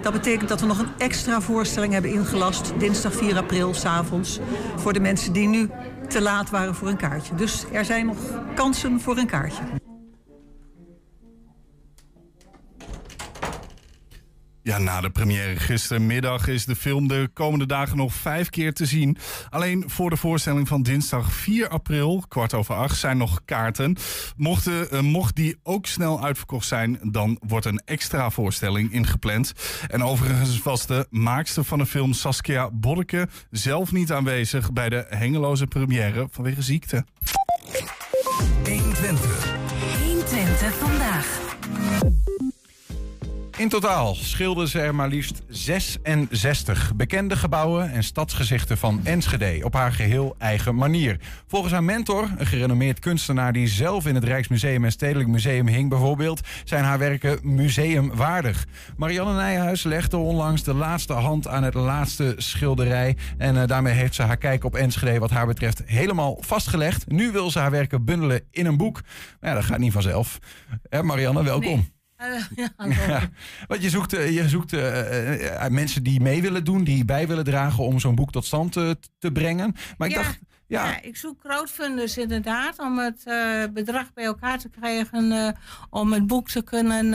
[0.00, 4.40] Dat betekent dat we nog een extra voorstelling hebben ingelast, dinsdag 4 april, s'avonds,
[4.76, 5.70] voor de mensen die nu
[6.08, 7.34] te laat waren voor een kaartje.
[7.34, 8.18] Dus er zijn nog
[8.54, 9.62] kansen voor een kaartje.
[14.64, 18.86] Ja, na de première gistermiddag is de film de komende dagen nog vijf keer te
[18.86, 19.16] zien.
[19.50, 23.96] Alleen voor de voorstelling van dinsdag 4 april, kwart over acht, zijn nog kaarten.
[24.36, 29.52] Mochten, uh, mocht die ook snel uitverkocht zijn, dan wordt een extra voorstelling ingepland.
[29.88, 35.06] En overigens was de maakster van de film Saskia Boddeke zelf niet aanwezig bij de
[35.08, 37.04] hengeloze première vanwege ziekte.
[38.64, 38.64] 120.
[38.64, 39.51] 120
[43.56, 49.74] In totaal schilderden ze er maar liefst 66 bekende gebouwen en stadsgezichten van Enschede op
[49.74, 51.20] haar geheel eigen manier.
[51.46, 55.88] Volgens haar mentor, een gerenommeerd kunstenaar die zelf in het Rijksmuseum en Stedelijk Museum hing
[55.88, 58.66] bijvoorbeeld, zijn haar werken museumwaardig.
[58.96, 64.14] Marianne Nijhuis legde onlangs de laatste hand aan het laatste schilderij en uh, daarmee heeft
[64.14, 67.10] ze haar kijk op Enschede wat haar betreft helemaal vastgelegd.
[67.10, 69.00] Nu wil ze haar werken bundelen in een boek.
[69.40, 70.38] Maar ja, dat gaat niet vanzelf.
[71.02, 72.00] Marianne, welkom.
[72.22, 72.66] Uh,
[73.08, 73.28] ja,
[73.66, 77.44] want je zoekt, uh, je zoekt uh, mensen die mee willen doen, die bij willen
[77.44, 79.74] dragen om zo'n boek tot stand te, te brengen.
[79.98, 80.38] Maar ik ja, dacht.
[80.66, 80.84] Ja.
[80.84, 81.02] ja.
[81.02, 83.24] ik zoek crowdfunders inderdaad om het
[83.72, 85.56] bedrag bij elkaar te krijgen
[85.90, 87.08] om het boek te kunnen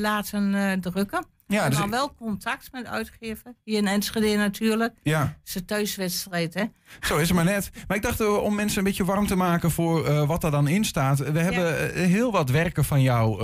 [0.00, 1.26] laten drukken.
[1.46, 3.54] Ja, en dus dan wel contact met uitgever.
[3.64, 4.94] Hier in Enschede natuurlijk.
[5.02, 5.20] Ja.
[5.20, 6.64] Het is een thuiswedstrijd, hè?
[7.00, 7.70] Zo is het maar net.
[7.88, 10.50] Maar ik dacht uh, om mensen een beetje warm te maken voor uh, wat er
[10.50, 11.18] dan in staat.
[11.18, 11.92] We hebben ja.
[11.92, 13.42] uh, heel wat werken van jou,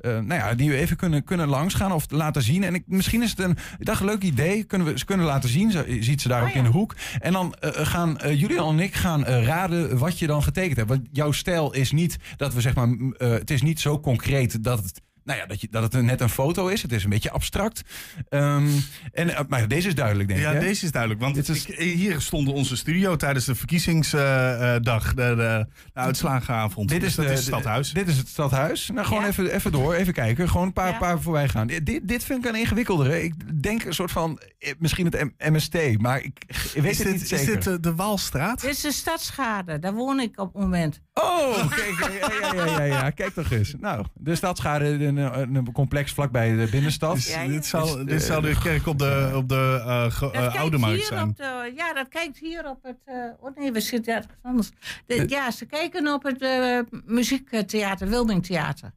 [0.00, 2.64] nou ja, die we even kunnen, kunnen langsgaan of laten zien.
[2.64, 4.64] En ik, misschien is het een, ik dacht, leuk idee.
[4.64, 5.70] Kunnen we ze kunnen laten zien.
[5.70, 6.58] Ze, ziet ze daar oh, ook ja.
[6.58, 6.94] in de hoek.
[7.18, 10.88] En dan gaan Julian en ik gaan raden wat je dan getekend hebt.
[10.88, 14.82] Want jouw stijl is niet dat we zeg maar, het is niet zo concreet dat
[14.82, 16.82] het nou ja, dat, je, dat het net een foto is.
[16.82, 17.82] Het is een beetje abstract.
[18.30, 18.70] Um,
[19.12, 20.46] en, uh, maar deze is duidelijk, denk ik.
[20.46, 20.60] Ja, hè?
[20.60, 21.20] deze is duidelijk.
[21.20, 21.66] Want Dit is...
[21.66, 24.22] Ik, hier stonden onze studio tijdens de verkiezingsdag,
[24.54, 26.88] uh, de, de, de, uitslagenavond.
[26.88, 27.92] Dit is, dus de, is het stadhuis.
[27.92, 28.90] Dit is het stadhuis.
[28.92, 29.28] Nou, gewoon ja.
[29.28, 30.48] even, even door, even kijken.
[30.48, 30.98] Gewoon een paar, ja.
[30.98, 31.66] paar voorbij gaan.
[31.66, 33.22] Dit, dit vind ik een ingewikkeldere.
[33.22, 34.40] Ik denk een soort van,
[34.78, 37.48] misschien het MST, maar ik, ik weet is het dit, niet zeker.
[37.48, 38.60] Is dit de, de Walstraat?
[38.60, 39.78] Dit is de Stadschade.
[39.78, 41.00] Daar woon ik op het moment.
[41.20, 43.74] Oh, kijk, ja, ja, ja, ja, ja, kijk toch eens.
[43.80, 47.14] Nou, de Stadschade, een, een complex vlakbij de binnenstad.
[47.14, 50.78] Dus dit, zal, dit zal de kerk op de, op de uh, uh, kijkt Oude
[50.78, 51.28] Markt zijn.
[51.28, 52.96] op de, ja, dat kijkt hier op het.
[53.04, 54.70] eh, oh nee, we zitten ergens anders.
[55.06, 58.90] De- ja, ze kijken op het eh, muziektheater, Wilmingtheater.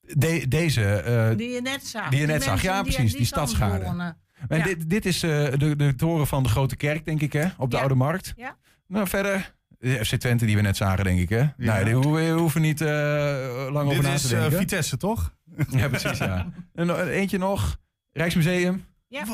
[0.00, 0.84] De, deze.
[0.84, 2.08] eh, Die je net zag.
[2.08, 3.32] Die je net zag, ja precies, die.
[4.48, 4.64] En Ja.
[4.64, 7.46] dit, dit is eh, de, de toren van de Grote Kerk, denk ik, hè?
[7.58, 7.82] Op de Ja.
[7.82, 8.32] Oude Markt.
[8.36, 8.56] Ja.
[8.86, 9.54] Nou, verder.
[9.84, 11.44] De FC Twente die we net zagen, denk ik, hè?
[11.56, 12.88] Nee, die hoeven, we hoeven niet eh,
[13.70, 14.58] lang over Dit na is te eh, denken.
[14.58, 15.34] Vitesse, toch?
[15.70, 16.52] Ja, precies, ja.
[16.74, 17.76] En nog- eentje nog.
[18.12, 18.84] Rijksmuseum.
[19.08, 19.24] Ja.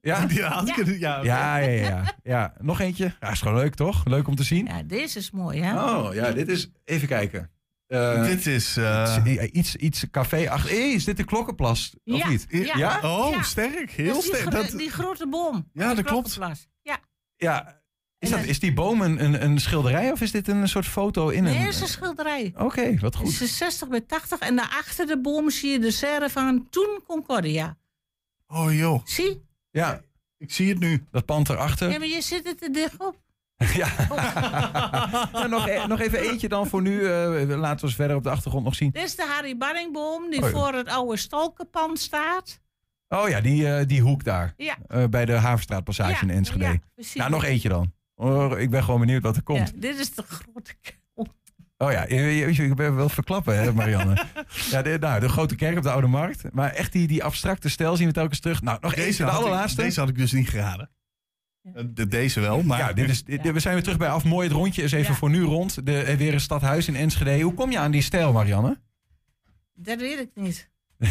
[0.00, 0.26] Ja?
[0.28, 2.14] Ja, had ik het- ja, ja, ja, ja, ja.
[2.22, 3.14] Ja, Nog eentje.
[3.20, 4.04] Ja, is gewoon leuk, toch?
[4.04, 4.66] Leuk om te zien.
[4.66, 5.84] Ja, deze is mooi, hè?
[5.84, 6.70] Oh, ja, dit is...
[6.84, 7.50] Even kijken.
[7.86, 8.76] Eh, Dit is...
[8.76, 9.16] eh,
[9.52, 10.70] iets, iets, café achter.
[10.70, 11.92] Hey, is dit de Klokkenplas?
[12.04, 12.46] Of Ja, niet?
[12.50, 13.00] ja.
[13.02, 13.42] Oh, Ja.
[13.42, 13.90] sterk.
[13.90, 14.50] Heel Dat is die, sterk.
[14.54, 15.68] gro- Dat, die grote boom.
[15.72, 16.08] Ja, dat klopt.
[16.34, 16.68] Klokkenplas.
[16.82, 16.98] Ja.
[17.36, 17.81] Ja.
[18.22, 21.28] Is, dat, is die boom een, een, een schilderij of is dit een soort foto
[21.28, 21.52] in een...
[21.52, 22.52] Nee, het is een schilderij.
[22.56, 23.40] Oké, wat Het goed.
[23.40, 27.76] is 60 bij 80 en daarachter de boom zie je de serre van toen Concordia.
[28.46, 29.00] oh joh.
[29.04, 29.44] Zie?
[29.70, 30.00] Ja.
[30.38, 31.04] Ik zie het nu.
[31.10, 31.90] Dat pand erachter.
[31.90, 33.20] Ja, maar je zit er te dicht op.
[35.32, 37.04] Nou, nog, e- nog even eentje dan voor nu.
[37.06, 38.90] eh, laten we eens verder op de achtergrond nog zien.
[38.90, 40.54] Dit is de Harry Barringboom die Oh ja.
[40.56, 42.60] voor het oude Stalkenpand staat.
[43.08, 44.54] Oh ja, die, eh, die hoek daar.
[44.56, 44.76] Ja.
[44.88, 46.64] Eh, bij de Havenstraatpassage Ja, in Enschede.
[46.64, 47.14] ja, precies.
[47.14, 47.92] nou, nog eentje dan.
[48.22, 49.68] Oh, ik ben gewoon benieuwd wat er komt.
[49.68, 51.00] Ja, dit is de grote kerk.
[51.78, 54.24] Oh ja, je, je, je bent wel verklappen, hè, Marianne.
[54.70, 56.52] ja, de, nou, de grote kerk op de Oude Markt.
[56.52, 58.62] Maar echt die, die abstracte stijl zien we telkens terug.
[58.62, 59.82] Nou, nog eentje, de ik- allerlaatste.
[59.82, 60.90] deze had ik dus niet geraden.
[61.62, 62.78] Eh, de- Deze wel, maar...
[62.78, 64.24] Ja, dit is, dit- we zijn weer terug bij af.
[64.24, 65.86] Mooi het rondje is even voor nu rond.
[65.86, 67.40] De, eh, weer een stadhuis in Enschede.
[67.40, 68.80] Hoe kom je aan die stijl, Marianne?
[69.74, 70.70] Dat weet ik niet.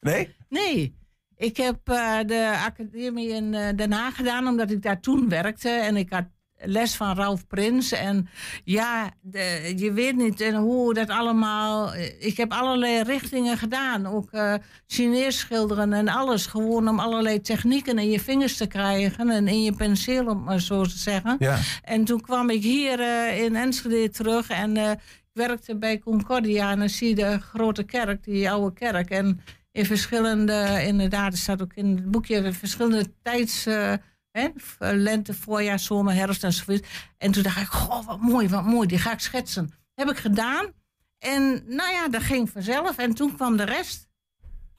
[0.00, 0.34] Nee?
[0.48, 0.96] Nee.
[1.42, 5.68] Ik heb eh, de academie in eh, Den Haag gedaan omdat ik daar toen werkte.
[5.68, 6.24] En ik had
[6.64, 7.92] les van Ralf Prins.
[7.92, 8.28] En
[8.64, 11.94] ja, de- je weet niet en hoe dat allemaal...
[12.18, 14.06] Ik heb allerlei richtingen gedaan.
[14.06, 14.54] Ook eh
[14.86, 16.46] Chinees schilderen en alles.
[16.46, 19.30] Gewoon om allerlei technieken in je vingers te krijgen.
[19.30, 21.36] En in je penseel, om maar zo te zeggen.
[21.38, 21.58] Ja.
[21.82, 26.70] En toen kwam ik hier eh, in Enschede terug en eh, ik werkte bij Concordia.
[26.70, 29.10] En dan zie je de grote kerk, die oude kerk.
[29.10, 29.40] En
[29.72, 33.66] in verschillende, inderdaad, er staat ook in het boekje, verschillende tijds...
[33.66, 33.94] eh,
[34.56, 36.86] v- lente, voorjaar, zomer, herfst enzovoort.
[37.18, 39.72] En toen dacht ik, goh, wat mooi, wat mooi, die ga ik schetsen.
[39.94, 40.72] Heb ik gedaan.
[41.18, 42.98] En nou ja, dat ging vanzelf.
[42.98, 44.08] En toen kwam de rest.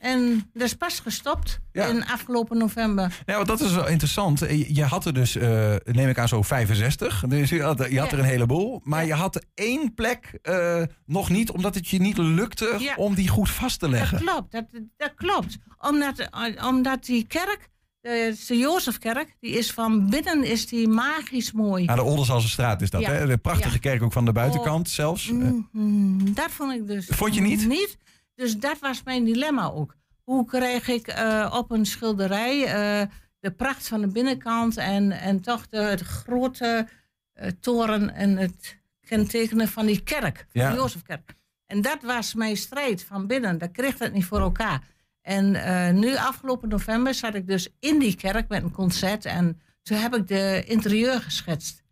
[0.03, 3.21] En dat is pas gestopt in afgelopen november.
[3.25, 4.39] Ja, want dat is wel interessant.
[4.39, 7.23] Je je had er dus, eh, neem ik aan, zo 65.
[7.27, 8.17] Dus je had, je had Ja.
[8.17, 8.81] er een heleboel.
[8.83, 13.27] Maar je had één plek eh, nog niet, omdat het je niet lukte om die
[13.27, 14.17] goed vast te leggen.
[14.25, 14.65] Dat klopt, dat,
[14.97, 15.57] dat klopt.
[15.79, 17.69] Omdat, eh, omdat die kerk,
[18.01, 21.85] de, de Jozefkerk, die is van binnen is die magisch mooi.
[21.87, 23.25] Aan de Oldensalse straat is dat, hè?
[23.27, 25.27] De prachtige kerk ook van de buitenkant Oh, zelfs.
[25.29, 25.33] Eh,
[25.71, 27.67] mm, dat vond ik dus Vond je niet?
[27.67, 27.97] Niet.
[28.35, 29.95] Dus dat was mijn dilemma ook.
[30.23, 33.07] Hoe kreeg ik eh, op een schilderij eh,
[33.39, 36.87] de pracht van de binnenkant en, en toch de, het grote
[37.33, 40.69] eh, toren en het kentekenen van die kerk, van Ja.
[40.69, 41.35] de Jozefkerk.
[41.65, 43.57] En dat was mijn strijd van binnen.
[43.57, 44.81] Dat kreeg dat niet voor elkaar.
[45.21, 45.51] En
[45.99, 50.15] nu afgelopen november zat ik dus in die kerk met een concert en toen heb
[50.15, 51.83] ik de interieur geschetst.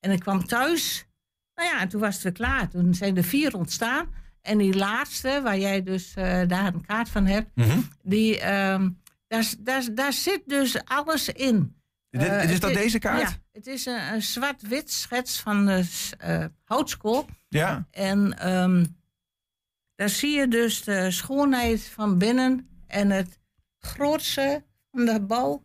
[0.00, 1.06] En ik kwam thuis
[1.54, 2.68] nou ja, en toen was het weer klaar.
[2.68, 4.14] Toen zijn er vier ontstaan.
[4.44, 7.78] En die laatste, waar jij dus eh, daar een kaart van hebt, Mhm.
[8.02, 8.90] die, ehm,
[9.28, 11.76] daar, daar, daar zit dus alles in.
[12.10, 13.20] Eh, is het dat deze kaart?
[13.20, 15.84] Ja, het is een, een zwart-wit schets van de
[16.18, 17.26] eh, houtskool.
[17.48, 17.86] Ja.
[17.90, 18.84] En ehm,
[19.94, 23.38] daar zie je dus de schoonheid van binnen en het
[23.78, 25.62] grootste van de bouw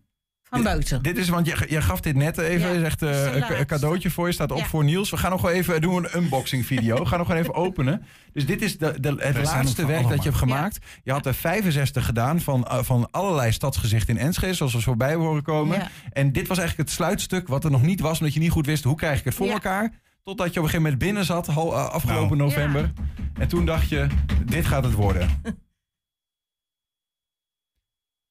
[0.50, 1.04] van buiten.
[1.04, 3.56] Dit is, want je, je gaf dit net even, Ja, je zegt eh, is de
[3.56, 4.66] een, cadeautje voor je, staat op Ja.
[4.66, 5.10] voor Niels.
[5.10, 6.98] We gaan nog wel even doen een unboxing video.
[6.98, 8.06] We gaan nog gewoon even openen.
[8.34, 10.80] Dus dit is de, de, het laatste er werk dat je hebt gemaakt.
[11.04, 15.14] Je had er 65 gedaan van, eh, van allerlei stadsgezichten in Enschede, zoals we voorbij
[15.14, 15.78] horen komen.
[15.78, 15.90] Ja.
[16.14, 18.66] En dit was eigenlijk het sluitstuk wat er nog niet was, omdat je niet goed
[18.66, 19.54] wist hoe krijg ik het voor Ja.
[19.54, 19.92] elkaar.
[20.24, 21.58] Totdat je op een gegeven moment binnen zat, eh,
[21.90, 22.50] afgelopen Nou.
[22.50, 22.92] november.
[23.40, 24.08] En toen dacht je,
[24.46, 25.30] dit gaat het worden.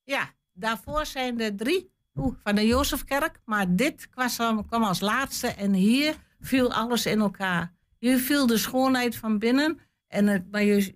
[0.04, 3.40] Ja, daarvoor zijn er drie oeh, van de Jozefkerk.
[3.44, 7.72] Maar dit kwam, als laatste en hier viel alles in elkaar.
[7.98, 10.94] Hier viel de schoonheid van binnen en het, maar je,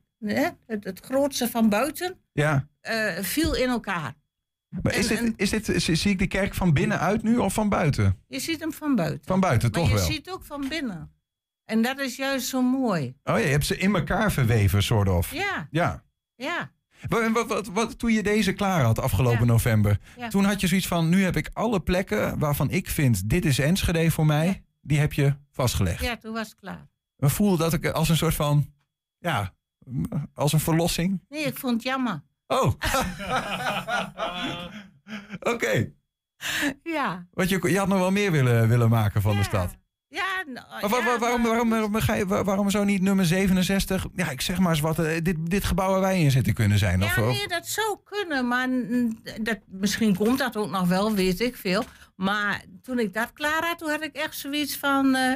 [0.67, 2.69] het, het grootste van buiten Ja.
[2.81, 4.15] eh, viel in elkaar.
[4.83, 8.19] Maar is dit, is dit, zie ik de kerk van binnenuit nu of van buiten?
[8.27, 9.27] Je ziet hem van buiten.
[9.27, 10.05] Van buiten, maar toch je wel?
[10.05, 11.13] ziet ook van binnen.
[11.65, 13.07] En dat is juist zo mooi.
[13.07, 15.33] Oh ja, je hebt ze in elkaar verweven, soort of.
[15.33, 16.05] Ja, Ja.
[16.35, 16.73] ja.
[17.09, 20.29] Wat, wat, wat, wat- toen je deze klaar had afgelopen november, Ja.
[20.29, 23.59] toen had je zoiets van: nu heb ik alle plekken waarvan ik vind dit is
[23.59, 26.03] Enschede voor mij, die heb je vastgelegd.
[26.03, 26.89] Ja, toen was het klaar.
[27.19, 28.73] voelde dat ik als een soort van,
[29.19, 29.55] ja,
[30.35, 31.21] als een verlossing.
[31.29, 32.23] Nee, ik vond het jammer.
[32.47, 32.73] Oh.
[35.55, 35.91] Oké.
[36.83, 37.27] Ja.
[37.33, 39.77] Want je, je had nog wel meer willen, willen maken van de stad.
[40.47, 44.07] Ja, nou, Maar waarom, waarom, waarom, ga je, wa- waarom zo niet nummer 67?
[44.15, 44.99] Ja, ik zeg maar eens wat.
[44.99, 47.03] eh, dit, dit gebouw waar wij in zitten kunnen zijn.
[47.03, 48.69] Of, Ja, of- nee, dat zou kunnen, maar
[49.43, 51.85] dat, misschien komt dat ook nog wel, weet ik veel.
[52.17, 55.15] Maar toen ik dat klaar had, toen had ik echt zoiets van...
[55.15, 55.33] eh,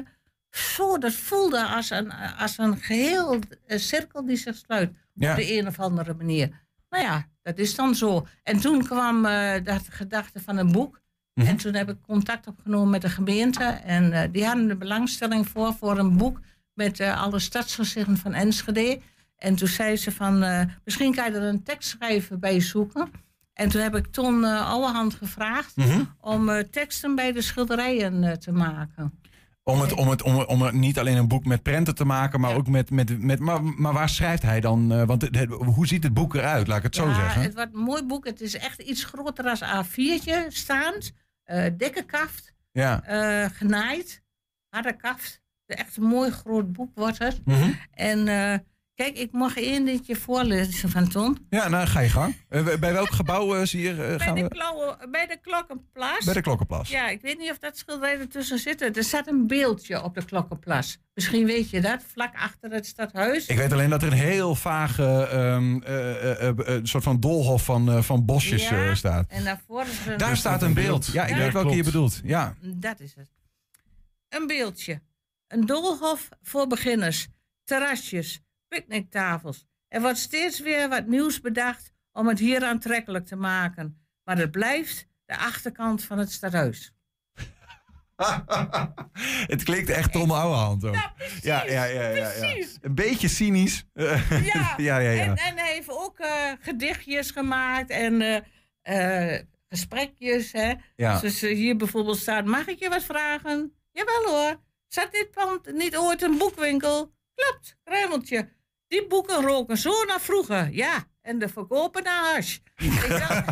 [0.51, 4.93] zo, dat voelde als een, als een geheel eh, cirkel die zich sluit.
[5.15, 5.31] Ja.
[5.31, 6.65] Op de een of andere manier.
[6.91, 8.27] Nou ja, dat is dan zo.
[8.43, 11.01] En toen kwam eh dat gedachte van een boek.
[11.37, 11.47] Mhm.
[11.47, 13.65] En toen heb ik contact opgenomen met de gemeente.
[13.65, 16.41] En eh, die hadden de belangstelling voor, voor een boek
[16.75, 19.01] met eh, alle stadsgezichten van Enschede.
[19.37, 23.11] En toen zei ze van, eh, misschien kan je er een tekstschrijver bij zoeken.
[23.53, 26.01] En toen heb ik Ton Ouwehand gevraagd Mhm.
[26.21, 29.21] om teksten bij de schilderijen te maken.
[29.63, 32.41] Om, het, om, het, om, om er niet alleen een boek met prenten te maken,
[32.41, 32.91] maar ook met.
[32.91, 35.07] met, met maar, maar waar schrijft hij dan?
[35.07, 37.43] want het- het- hoe ziet het boek eruit, laat ik het zo zeggen?
[37.43, 38.25] het wordt een mooi boek.
[38.27, 41.13] Het is echt iets groter als A4'tje staand.
[41.47, 42.55] Eh dikke kaft.
[42.73, 43.03] Ja.
[43.05, 44.23] eh, genaaid.
[44.69, 45.43] Harde kaft.
[45.67, 47.41] Echt een mooi groot boek wordt het.
[47.45, 47.71] Mhm.
[47.91, 48.59] En eh,
[48.97, 51.47] kijk, ik mag één dingetje voorlezen van Ton.
[51.51, 52.37] Ja, nou ga je gang.
[52.49, 55.09] Eh, bij welk gebouw eh, zie je, eh, Bij gaan de, we?
[55.11, 56.25] bij de Klokkenplas.
[56.25, 56.89] Bij de Klokkenplas.
[56.89, 58.97] Ja, ik weet niet of dat schilderij ertussen zit.
[58.97, 60.99] Er staat een beeldje op de Klokkenplas.
[61.15, 63.47] Misschien weet je dat, vlak achter het stadhuis.
[63.47, 67.21] Ik weet alleen dat er een heel vage ehm, eh, eh, eh, eh, soort van
[67.21, 69.25] doolhof van, eh, van bosjes Ja, eh, staat.
[69.29, 71.07] En daarvoor is er Daar staat een beeld.
[71.07, 71.37] Ja, ik Ja.
[71.37, 72.21] weet welke je bedoelt.
[72.25, 72.55] Ja.
[72.61, 73.31] Dat is het.
[74.29, 75.01] Een beeldje.
[75.49, 77.27] Een doolhof voor beginners.
[77.65, 78.41] Terrasjes.
[78.69, 79.67] Picknicktafels.
[79.89, 84.07] Er wordt steeds weer wat nieuws bedacht om het hier aantrekkelijk te maken.
[84.25, 86.95] Maar het blijft de achterkant van het stadhuis.
[89.53, 90.95] Het klinkt echt Tom Ouwehand ook.
[90.95, 92.31] Ja, ja, ja, ja, ja.
[92.31, 92.79] precies.
[92.81, 93.85] Een beetje cynisch.
[93.95, 95.11] Ja, ja, ja.
[95.11, 95.23] ja.
[95.23, 98.21] En, en hij heeft ook eh, gedichtjes gemaakt en
[98.83, 100.53] eh, eh, gesprekjes.
[100.53, 100.75] Hè?
[100.97, 101.21] Ja.
[101.21, 103.73] Dus hier bijvoorbeeld staat, mag ik je wat vragen?
[103.93, 104.61] Jawel hoor.
[104.89, 107.15] Zat dit pand niet ooit een boekwinkel?
[107.37, 108.49] Klopt, ruimeltje.
[108.89, 110.69] Die boeken roken zo naar vroeger.
[110.73, 112.57] Ja, en de verkopen naar hash.
[112.77, 113.45] Ik dacht,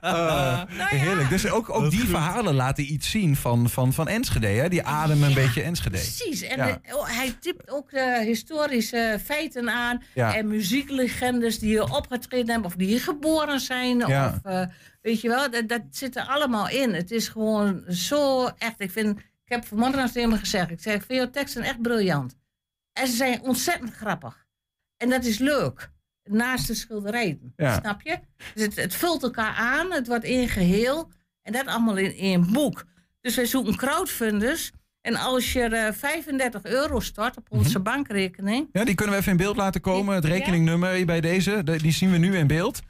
[0.00, 1.28] Eh, heerlijk.
[1.28, 4.46] Dus ook, ook die verhalen laten iets zien van, van, van Enschede.
[4.46, 4.68] Hè?
[4.68, 5.96] Die ademen een beetje Enschede.
[5.96, 6.42] Precies.
[6.42, 6.66] En Ja.
[6.82, 10.02] de- oh, hij tipt ook eh, historische feiten aan.
[10.14, 10.34] Ja.
[10.36, 12.66] En muzieklegendes die hier opgetreden hebben.
[12.70, 13.98] Of die hier geboren zijn.
[13.98, 14.26] Ja.
[14.44, 14.66] Of, eh,
[15.02, 16.94] weet je wel, dat, dat zit er allemaal in.
[16.94, 18.80] Het is gewoon zo echt.
[18.80, 20.70] Ik, vind, ik heb vanmorgen nog tegen hem gezegd.
[20.70, 22.36] Ik zeg, ik vind jouw teksten echt briljant.
[22.92, 24.46] En ze zijn ontzettend grappig.
[24.96, 25.90] En dat is leuk.
[26.24, 27.52] Naast de schilderijen.
[27.56, 27.78] Ja.
[27.80, 28.18] Snap je?
[28.54, 29.92] Dus het, het vult elkaar aan.
[29.92, 31.10] Het wordt één geheel.
[31.42, 32.84] En dat allemaal in één boek.
[33.20, 34.72] Dus wij zoeken crowdfunders.
[35.00, 38.68] En als je eh, 35 euro stort op onze bankrekening.
[38.72, 40.14] Ja, die kunnen we even in beeld laten komen.
[40.14, 42.80] Het rekeningnummer bij deze, de- die zien we nu in beeld.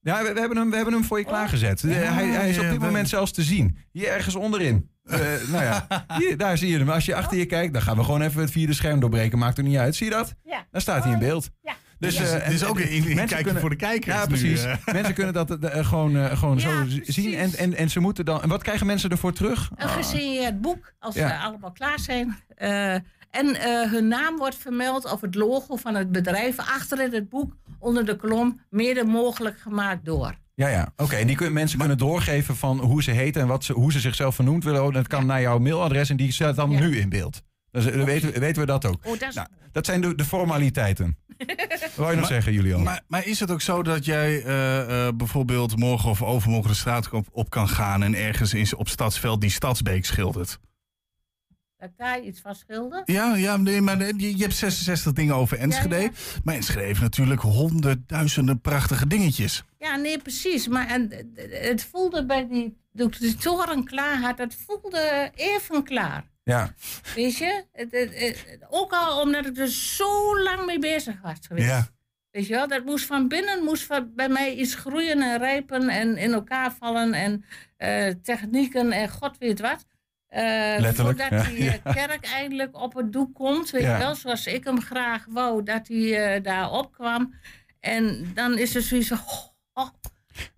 [0.00, 1.84] Ja, we, we hebben, hem, we hebben hem voor je klaargezet.
[1.84, 3.76] Eh, hij, hij is op ja, dit we- moment zelfs te zien.
[3.92, 4.90] Hier ergens onderin.
[5.04, 5.86] Eh, nou ja,
[6.18, 6.90] hier, daar zie je hem.
[6.90, 9.38] Als je achter je kijkt, dan gaan we gewoon even het vierde scherm doorbreken.
[9.38, 9.96] Maakt er niet uit.
[9.96, 10.34] Zie je dat?
[10.44, 10.66] Ja.
[10.70, 11.48] Daar staat hij in beeld.
[11.62, 11.72] Ja.
[11.98, 14.26] Dus, Ja, eh, het is en- ook een mensen kijkje voor de kijkers Ja, nu,
[14.28, 14.64] precies.
[14.64, 14.76] eh.
[14.94, 17.34] mensen kunnen dat eh, gewoon, eh, gewoon Ja, zo zien.
[17.34, 18.42] En, en, en ze moeten dan.
[18.42, 19.70] En wat krijgen mensen ervoor terug?
[19.76, 21.28] Een gesigneerd boek, als Ja.
[21.28, 22.36] ze allemaal klaar zijn.
[22.56, 23.02] Eh, en
[23.60, 27.56] eh, hun naam wordt vermeld of het logo van het bedrijf achter in het boek
[27.78, 30.34] onder de kolom mede mogelijk gemaakt door.
[30.54, 30.92] Ja, ja.
[30.96, 34.00] Oké, en die mensen kunnen doorgeven van hoe ze heten en wat ze, hoe ze
[34.00, 34.84] zichzelf vernoemd willen.
[34.84, 37.42] Oh, Dat kan naar jouw mailadres en die staat dan nu in beeld.
[37.70, 38.96] Dus eh, dan weten, we- weten we dat ook.
[39.06, 41.18] Oh, dat is Nou, dat zijn de, de formaliteiten.
[41.38, 42.82] Wat wou je nog zeggen, Julian?
[42.82, 46.76] Maar, maar is het ook zo dat jij eh, eh, bijvoorbeeld morgen of overmorgen de
[46.76, 50.58] straat op, op kan gaan en ergens in, op Stadsveld die Stadsbeek schildert?
[51.84, 53.02] Ik daar iets van schilder.
[53.04, 55.94] Ja, ja nee, maar je, je hebt 66 dingen over Enschede.
[55.94, 56.10] Ja, ja.
[56.44, 59.62] Maar Enschede heeft natuurlijk honderdduizenden prachtige dingetjes.
[59.78, 60.68] Ja, nee, precies.
[60.68, 61.10] Maar en,
[61.50, 66.24] het voelde bij die, toen ik de toren klaar had, het voelde even klaar.
[66.44, 66.74] Ja.
[67.14, 67.64] Weet je?
[67.72, 71.66] Het, het- het- ook al omdat ik er zo lang mee bezig was geweest.
[71.68, 71.88] Ja.
[72.30, 75.88] Weet je wel, dat moest van binnen moest van, bij mij iets groeien en rijpen
[75.88, 77.44] en in elkaar vallen en
[77.76, 79.84] eh, technieken en god weet wat.
[80.80, 81.92] Letterlijk, voordat ja, die eh, ja.
[81.92, 83.92] kerk eindelijk op het doek komt, weet Ja.
[83.92, 87.34] je wel, zoals ik hem graag wou, dat hij eh, daar opkwam.
[87.80, 89.46] En dan is er zoiets van, oh,
[89.84, 89.88] oh,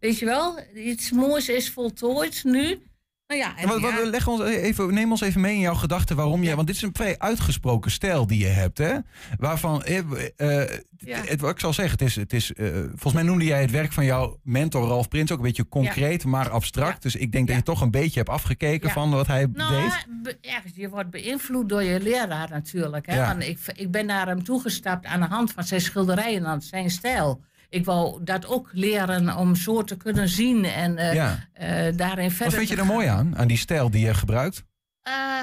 [0.01, 2.83] weet je wel, iets moois is voltooid nu.
[3.27, 6.16] Nou ja, En wat, wat, leg ons even, neem ons even mee in jouw gedachten
[6.16, 6.55] waarom je.
[6.55, 8.97] Want dit is een vrij uitgesproken stijl die je hebt, hè?
[9.39, 9.85] Waarvan.
[9.85, 9.99] eh,
[10.37, 10.70] eh,
[11.05, 12.16] het, wat ik zal zeggen, het is.
[12.16, 15.39] Het is eh, volgens mij noemde jij het werk van jouw mentor Ralf Prins ook
[15.39, 17.03] een beetje concreet, maar abstract.
[17.03, 19.91] Dus ik denk dat je toch een beetje hebt afgekeken van wat hij Nou,
[20.22, 20.37] deed.
[20.41, 23.07] ja, je wordt beïnvloed door je leraar natuurlijk.
[23.07, 23.27] Hè?
[23.27, 26.91] Want ik, ik ben naar hem toegestapt aan de hand van zijn schilderijen, aan zijn
[26.91, 27.41] stijl.
[27.69, 31.49] Ik wou dat ook leren om zo te kunnen zien en eh, Ja.
[31.53, 34.64] eh, daarin verder Wat vind je er mooi aan, aan die stijl die je gebruikt?
[35.03, 35.43] Eh,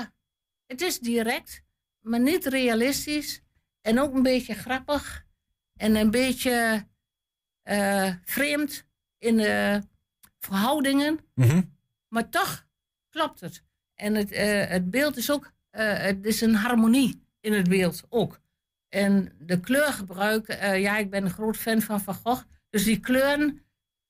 [0.66, 1.64] het is direct,
[2.02, 3.42] maar niet realistisch.
[3.82, 5.26] En ook een beetje grappig.
[5.76, 6.88] En een beetje
[8.24, 8.86] vreemd
[9.18, 9.82] in de
[10.40, 11.20] verhoudingen.
[11.36, 11.62] Mhm.
[12.08, 12.68] Maar toch
[13.10, 13.64] klopt het.
[13.96, 14.36] En het,
[14.70, 18.40] het beeld is ook, het is een harmonie in het beeld ook.
[18.94, 22.44] En de kleurgebruik, eh, ja, ik ben een groot fan van Van Gogh.
[22.70, 23.62] Dus die kleuren,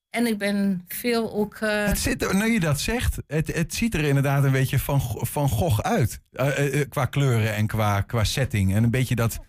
[0.09, 1.55] en ik ben veel ook...
[1.55, 4.79] eh, Het zit, er- nu je dat zegt, het, het ziet er inderdaad een beetje
[4.79, 6.19] van, van Gogh uit.
[6.31, 8.75] Eh, qua kleuren en qua, qua setting.
[8.75, 9.39] En een beetje dat,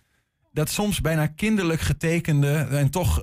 [0.52, 3.22] dat soms bijna kinderlijk getekende en toch,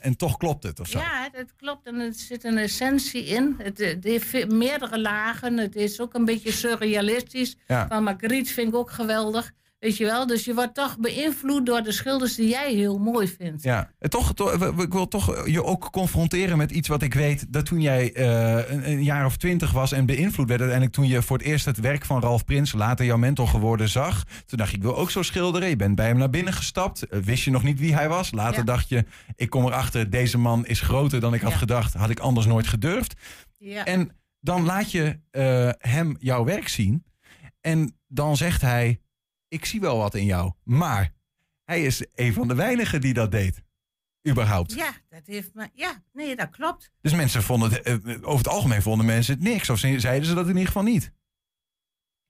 [0.00, 0.98] en toch klopt het of zo.
[0.98, 1.86] Ja, het klopt.
[1.86, 3.54] En er zit een essentie in.
[3.58, 5.56] Het, het heeft meerdere lagen.
[5.58, 7.56] Het is ook een beetje surrealistisch.
[7.66, 7.86] Ja.
[7.86, 9.52] Van Magritte vind ik ook geweldig.
[9.82, 10.26] Weet je wel?
[10.26, 13.62] Dus je wordt toch beïnvloed door de schilders die jij heel mooi vindt.
[13.62, 17.52] Ja, en toch, toch, ik wil toch je ook confronteren met iets wat ik weet.
[17.52, 21.06] Dat toen jij eh, een, een jaar of twintig was en beïnvloed werd, uiteindelijk toen
[21.08, 24.24] je voor het eerst het werk van Ralf Prins, later jouw mentor geworden, zag.
[24.46, 25.68] Toen dacht je, ik wil ook zo schilderen.
[25.68, 27.02] Je bent bij hem naar binnen gestapt.
[27.02, 28.32] Eh, Wist je nog niet wie hij was.
[28.32, 28.64] Later Ja.
[28.64, 29.04] dacht je,
[29.36, 31.94] ik kom erachter, deze man is groter dan ik had gedacht.
[31.94, 33.14] Had ik anders nooit gedurfd.
[33.58, 33.84] Ja.
[33.84, 37.04] En dan laat je eh, hem jouw werk zien.
[37.60, 39.00] En dan zegt hij,
[39.52, 40.52] ik zie wel wat in jou.
[40.64, 41.12] Maar
[41.64, 43.62] hij is een van de weinigen die dat deed.
[44.28, 44.72] Überhaupt.
[44.74, 45.68] Ja, dat heeft me.
[45.74, 46.90] Ja, nee, dat klopt.
[47.00, 49.70] Dus mensen vonden het, eh, over het algemeen vonden mensen het niks.
[49.70, 51.12] Of ze- zeiden ze dat in ieder geval niet.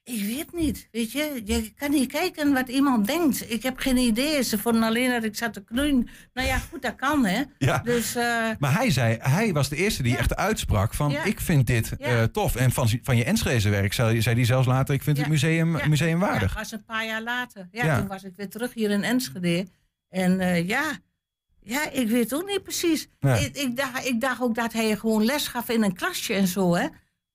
[0.04, 0.88] Ik weet niet.
[0.90, 3.50] Weet je, je kan niet kijken wat iemand denkt.
[3.52, 4.42] Ik heb geen idee.
[4.42, 6.08] Ze vonden alleen dat ik zat te knoeien.
[6.32, 7.42] Nou ja, goed, dat kan, hè?
[7.58, 7.78] Ja.
[7.78, 8.14] Dus.
[8.14, 11.24] eh, Maar hij zei, hij was de eerste die echt uitsprak van Ja.
[11.24, 12.56] ik vind dit eh, tof.
[12.56, 15.70] En van, van je Enschede werk zei, zei hij zelfs later, ik vind het museum,
[15.88, 16.40] museumwaardig.
[16.40, 17.68] Ja, dat was een paar jaar later.
[17.70, 19.66] Ja, toen was ik weer terug hier in Enschede.
[20.08, 20.92] En eh, ja,
[21.60, 23.08] ja, ik weet ook niet precies.
[23.20, 23.44] Nee.
[23.44, 26.46] Ik, ik, dacht, ik dacht ook dat hij gewoon les gaf in een klasje en
[26.46, 26.86] zo, hè.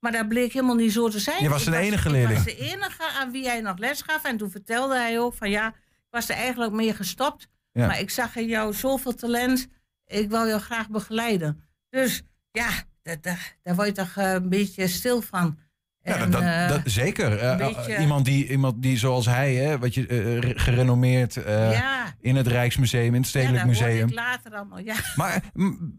[0.08, 1.44] Maar dat bleek helemaal niet zo te zijn.
[1.44, 2.44] Je was Ik de enige Ik leerling.
[2.44, 4.24] was de enige aan wie hij nog les gaf.
[4.24, 7.48] En toen vertelde hij ook van ja, ik was er eigenlijk mee gestopt.
[7.72, 7.88] Ja.
[7.88, 9.68] Maar ik zag in jou zoveel talent.
[10.06, 11.64] Ik wil jou graag begeleiden.
[11.90, 12.70] Dus ja,
[13.02, 15.60] daar, daar, daar word je toch eh, een beetje stil van.
[16.08, 17.38] Ja, En, dat, eh, dat, zeker.
[17.38, 21.72] Eh, beetje- iemand, die, iemand die zoals hij, hè, wat je, eh, re- gerenommeerd eh,
[21.72, 22.14] Ja.
[22.20, 24.14] in het Rijksmuseum, in het Stedelijk ja, Museum.
[24.14, 24.96] later allemaal, ja.
[25.16, 25.42] Maar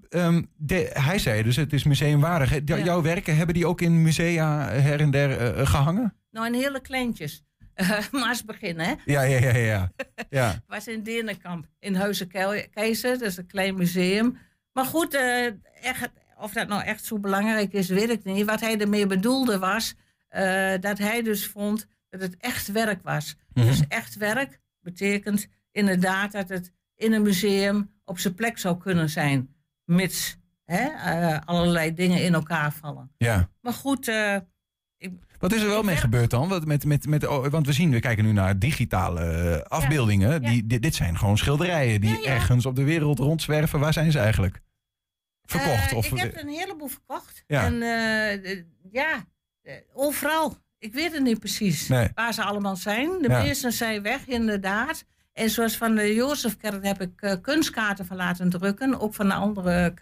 [0.09, 2.51] ehm, de- hij zei dus, het is museumwaardig.
[2.51, 2.59] Hè?
[2.65, 2.87] Jou- Ja.
[2.87, 6.15] Jouw werken, hebben die ook in musea her en der eh, gehangen?
[6.31, 7.43] Nou, in hele kleintjes.
[7.79, 8.93] Eh, maar als begin, hè?
[9.05, 9.91] Ja, ja, ja, ja.
[10.31, 10.63] ja.
[10.67, 13.19] was in Denenkamp, in Huizen Ke- Keizer.
[13.19, 14.37] Dat is een klein museum.
[14.73, 15.45] Maar goed, eh,
[15.83, 16.11] echt,
[16.41, 18.47] of dat nou echt zo belangrijk is, weet ik niet.
[18.47, 19.95] Wat hij ermee bedoelde was
[20.29, 23.37] eh, dat hij dus vond dat het echt werk was.
[23.53, 23.67] Mhm.
[23.67, 29.11] Dus echt werk betekent inderdaad dat het in een museum op zijn plek zou kunnen
[29.11, 29.55] zijn.
[29.85, 33.11] Mits hè, eh, allerlei dingen in elkaar vallen.
[33.19, 33.49] ja.
[33.61, 34.37] Maar goed, eh,
[35.39, 36.49] Wat is er wel mee gebeurd dan?
[36.49, 40.43] Wat met, met, met, oh, want we zien, we kijken nu naar digitale afbeeldingen.
[40.43, 43.81] Die, dit, dit zijn gewoon schilderijen die ergens op de wereld rondzwerven.
[43.81, 44.61] Waar zijn ze eigenlijk?
[45.51, 45.91] Verkocht?
[45.91, 47.45] Eh, of, ik heb een heleboel verkocht.
[47.47, 47.65] Ja.
[47.65, 49.25] En eh, ja,
[49.63, 50.57] eh, overal.
[50.79, 52.09] Ik weet het niet precies Nee.
[52.15, 53.23] waar ze allemaal zijn.
[53.23, 53.43] De Ja.
[53.43, 55.05] meesten zijn weg, inderdaad.
[55.33, 59.01] En zoals van de Jozefkerk heb ik kunstkaarten van laten drukken.
[59.01, 59.93] Ook van de andere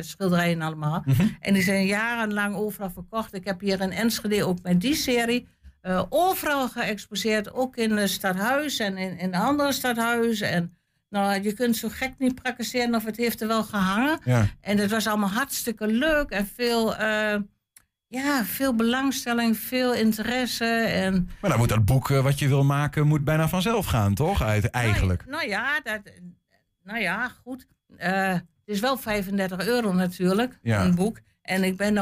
[0.00, 1.02] schilderijen allemaal.
[1.04, 1.26] Mhm.
[1.40, 3.34] En die zijn jarenlang overal verkocht.
[3.34, 5.46] Ik heb hier in Enschede ook met die serie
[5.80, 7.52] eh, overal geëxposeerd.
[7.52, 10.48] Ook in het stadhuis en in, in andere stadhuizen.
[10.50, 10.76] En
[11.14, 14.18] nou, je kunt zo gek niet praktiseren of het heeft er wel gehangen.
[14.24, 14.46] Ja.
[14.60, 17.36] En het was allemaal hartstikke leuk en veel, eh,
[18.06, 20.64] ja, veel belangstelling, veel interesse.
[20.74, 24.14] En, Maar dan moet dat boek eh, wat je wil maken, moet bijna vanzelf gaan,
[24.14, 24.42] toch?
[24.42, 25.24] Uit, eigenlijk.
[25.26, 26.00] Nou ja, dat,
[26.84, 27.66] nou ja goed.
[27.96, 30.84] Eh, het is wel 35 euro natuurlijk, Ja.
[30.84, 31.18] een boek.
[31.42, 32.00] En ik ben nu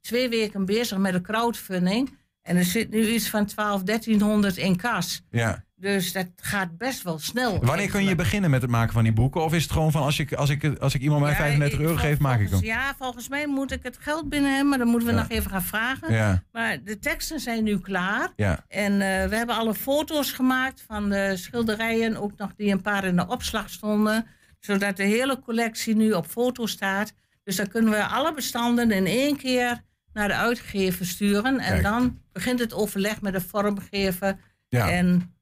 [0.00, 2.18] twee weken bezig met een crowdfunding.
[2.42, 5.22] En er zit nu iets van 12, 1300 in kas.
[5.30, 5.64] Ja.
[5.78, 7.64] Dus dat gaat best wel snel.
[7.64, 9.44] Wanneer kun je beginnen met het maken van die boeken?
[9.44, 11.78] Of is het gewoon van als ik, als ik, als ik iemand mij Ja, 35
[11.78, 12.62] ik- euro geef, maak ik hem?
[12.64, 15.20] Ja, volgens mij moet ik het geld binnen hebben, maar dan moeten we Ja.
[15.20, 16.12] nog even gaan vragen.
[16.12, 16.42] Ja.
[16.52, 18.32] Maar de teksten zijn nu klaar.
[18.36, 18.64] Ja.
[18.68, 23.04] En eh, we hebben alle foto's gemaakt van de schilderijen, ook nog die een paar
[23.04, 24.26] in de opslag stonden.
[24.60, 27.12] Zodat de hele collectie nu op foto staat.
[27.44, 31.58] Dus dan kunnen we alle bestanden in één keer naar de uitgever sturen.
[31.60, 31.82] En Kijk.
[31.82, 34.36] dan begint het overleg met de vormgever.
[34.68, 34.90] Ja.
[34.90, 35.34] En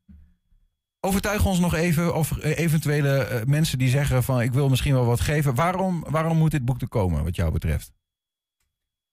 [1.05, 4.95] Overtuig ons nog even of eh, eventuele eh, mensen die zeggen van ik wil misschien
[4.95, 5.55] wel wat geven.
[5.55, 7.93] Waarom, waarom moet dit boek er komen wat jou betreft?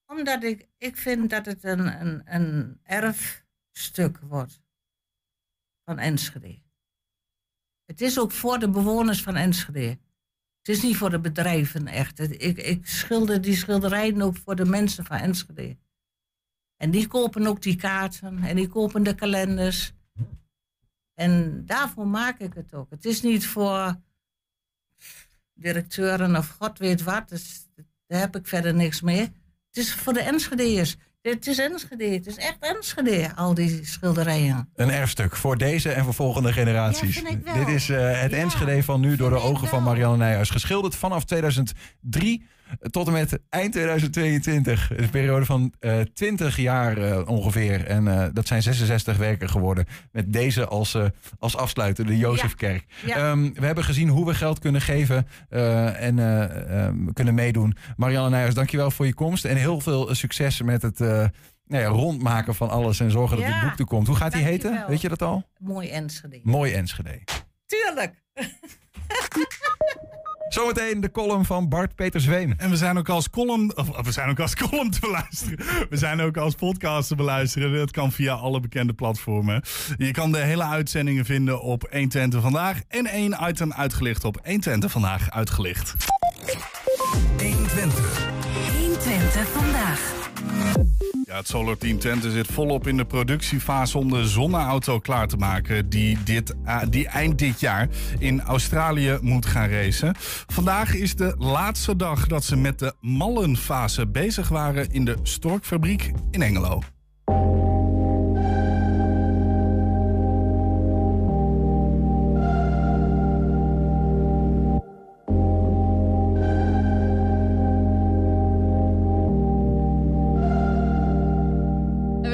[0.06, 4.60] omdat ik, ik vind dat het een, een, een erfstuk wordt
[5.84, 6.62] van Enschede.
[7.84, 9.98] Het is ook voor de bewoners van Enschede.
[10.58, 12.18] Het is niet voor de bedrijven echt.
[12.18, 15.76] Ik, ik schilder die schilderijen ook voor de mensen van Enschede.
[16.76, 19.92] En die kopen ook die kaarten en die kopen de kalenders.
[21.22, 22.90] En daarvoor maak ik het ook.
[22.90, 24.00] Het is niet voor
[25.54, 27.28] directeuren of god weet wat.
[27.28, 27.68] Dus
[28.06, 29.20] daar heb ik verder niks mee.
[29.20, 30.96] Het is voor de Enschede'ers.
[31.22, 32.04] Het is Enschede.
[32.04, 34.70] Het is echt Enschede, al die schilderijen.
[34.74, 37.22] Een erfstuk voor deze en voor volgende generaties.
[37.44, 37.54] Ja.
[37.54, 40.50] Dit is eh, het Enschede van nu door de ogen van Marianne Nijhuis.
[40.50, 42.46] Geschilderd vanaf 2003
[42.80, 44.90] tot en met eind 2022.
[44.96, 47.86] Een periode van eh 20 jaar eh, ongeveer.
[47.86, 49.86] En eh, dat zijn 66 werken geworden.
[50.12, 50.96] Met deze als,
[51.38, 52.84] als afsluiter, de Jozefkerk.
[53.06, 53.16] Ja.
[53.16, 57.76] Ehm, we hebben gezien hoe we geld kunnen geven en eh, ehm, kunnen meedoen.
[57.96, 59.44] Marianne Nijhuis, dankjewel voor je komst.
[59.44, 63.00] En heel veel succes met het nou ja, rondmaken van alles.
[63.00, 64.06] En zorgen dat dit boek er komt.
[64.06, 64.84] Hoe gaat die heten?
[64.88, 65.48] Weet je dat al?
[65.58, 66.40] Mooi Enschede.
[66.42, 67.20] Mooi Enschede.
[67.66, 68.22] Tuurlijk.
[70.52, 72.54] Zometeen de column van Bart Peter Zween.
[72.56, 75.58] En we zijn ook als column, of we zijn ook als column te beluisteren.
[75.90, 77.72] We zijn ook als podcast te beluisteren.
[77.72, 79.62] Dat kan via alle bekende platformen.
[79.96, 82.80] Je kan de hele uitzendingen vinden op 120 vandaag.
[82.88, 85.94] En één item uitgelicht op 120 vandaag uitgelicht.
[87.38, 88.30] 120.
[88.78, 90.12] 120 vandaag.
[91.24, 95.36] Ja, het Solar Team Twente zit volop in de productiefase om de zonneauto klaar te
[95.36, 95.88] maken.
[95.88, 97.88] Die, dit, eh, die eind dit jaar
[98.18, 100.14] in Australië moet gaan racen.
[100.46, 106.12] Vandaag is de laatste dag dat ze met de mallenfase bezig waren in de Storkfabriek
[106.30, 106.82] in Engelo.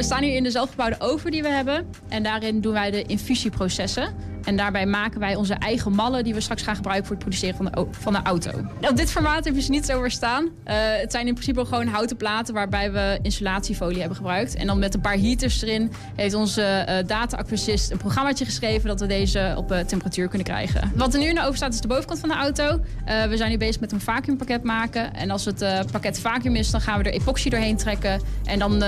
[0.08, 1.86] Staan hier in de zelfgebouwde oven die we hebben.
[2.08, 4.14] En daarin doen wij de infusieprocessen.
[4.48, 7.56] En daarbij maken wij onze eigen mallen die we straks gaan gebruiken voor het produceren
[7.56, 8.50] van de, van de auto.
[8.80, 10.48] Op dit formaat heb je ze niet zomaar staan.
[10.64, 14.54] Eh, het zijn in principe gewoon houten platen waarbij we insulatiefolie hebben gebruikt.
[14.54, 19.00] En dan met een paar heaters erin heeft onze eh data-acquisist een programmaatje geschreven dat
[19.00, 20.92] we deze op eh, temperatuur kunnen krijgen.
[20.94, 22.80] Wat er nu in de oven staat is de bovenkant van de auto.
[23.28, 25.14] We zijn nu bezig met een vacuümpakket maken.
[25.14, 28.20] En als het pakket vacuüm is, dan gaan we er epoxy doorheen trekken.
[28.44, 28.82] En dan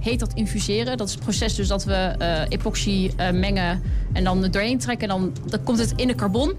[0.00, 0.96] heet dat infuseren.
[0.96, 2.14] Dat is het proces dus dat we
[2.48, 5.03] epoxy mengen en dan er doorheen trekken.
[5.04, 6.56] En dan, dan komt het in de carbon.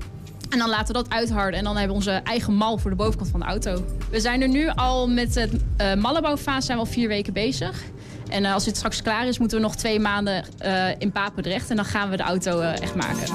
[0.50, 1.60] En dan laten we dat uitharden.
[1.60, 3.86] En dan hebben we onze eigen mal voor de bovenkant van de auto.
[4.10, 7.84] We zijn er nu al met het eh mallenbouwfase zijn we al vier weken bezig.
[8.30, 11.70] En eh, als dit straks klaar is, moeten we nog twee maanden eh, in Papendrecht.
[11.70, 13.34] En dan gaan we de auto echt maken.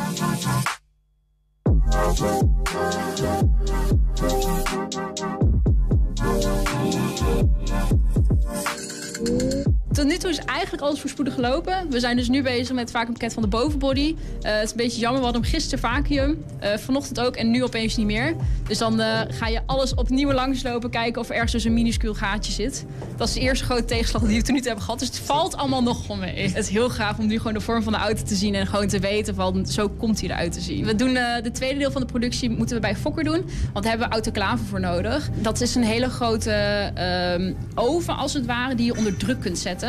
[9.93, 11.91] Tot nu toe is eigenlijk alles voorspoedig gelopen.
[11.91, 14.15] We zijn dus nu bezig met het vacuümpakket van de bovenbody.
[14.43, 16.45] Eh, het is een beetje jammer, we hadden hem gisteren vacuüm.
[16.59, 18.35] eh, vanochtend ook en nu opeens niet meer.
[18.69, 22.15] Dus dan eh, ga je alles opnieuw langslopen, kijken of er ergens dus een minuscuul
[22.15, 22.85] gaatje zit.
[23.17, 24.99] Dat is de eerste grote tegenslag die we tot nu toe hebben gehad.
[24.99, 26.49] Dus het valt allemaal nog gewoon mee.
[26.49, 28.67] Het is heel gaaf om nu gewoon de vorm van de auto te zien en
[28.67, 30.85] gewoon te weten van zo komt hij eruit te zien.
[30.85, 33.85] We doen eh de tweede deel van de productie moeten we bij Fokker doen, want
[33.85, 35.31] daar hebben we autoclaven voor nodig.
[35.35, 36.51] Dat is een hele grote
[36.95, 39.80] ehm, oven als het ware die je onder druk kunt zetten.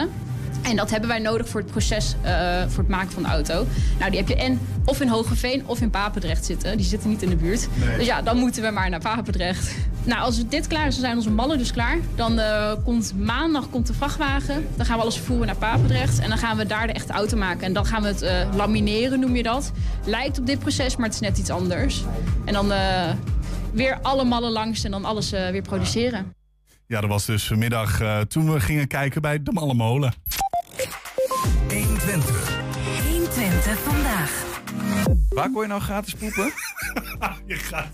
[0.61, 3.67] En dat hebben wij nodig voor het proces, eh, voor het maken van de auto.
[3.99, 6.77] Nou, die heb je en of in Hogeveen of in Papendrecht zitten.
[6.77, 7.67] Die zitten niet in de buurt.
[7.85, 7.97] Nee.
[7.97, 9.75] Dus ja, dan moeten we maar naar Papendrecht.
[10.03, 11.97] Nou, als dit klaar is, dan zijn onze mallen dus klaar.
[12.15, 14.67] Dan eh, komt maandag komt de vrachtwagen.
[14.75, 16.19] Dan gaan we alles vervoeren naar Papendrecht.
[16.19, 17.61] En dan gaan we daar de echte auto maken.
[17.61, 19.71] En dan gaan we het eh, lamineren, noem je dat.
[20.05, 22.03] Lijkt op dit proces, maar het is net iets anders.
[22.45, 22.71] En dan
[23.73, 26.40] weer alle mallen langs en dan alles weer produceren.
[26.91, 30.13] Ja, dat was dus vanmiddag eh, toen we gingen kijken bij de Mallemolen.
[31.69, 32.59] 120.
[33.09, 34.45] 120 vandaag.
[35.29, 36.51] Waar kon je nou gratis poepen?
[37.45, 37.87] je gaat...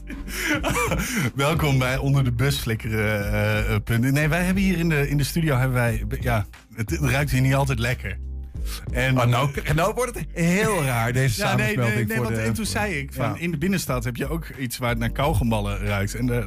[1.36, 3.32] Welkom bij Onder de Bus flikkeren.
[3.32, 4.14] eh, eh, punten.
[4.14, 6.06] Nee, wij hebben hier in de, in de studio hebben wij...
[6.20, 6.45] Ja,
[6.76, 8.18] het, het ruikt hier niet altijd lekker.
[8.91, 12.36] En, Oh, nou, nou wordt het heel raar, deze ja, nee, nee, nee, voor want,
[12.36, 13.36] de, en toen zei ik, van, Ja.
[13.38, 16.15] in de binnenstad heb je ook iets waar het naar kauwgomballen ruikt.
[16.15, 16.45] En daar,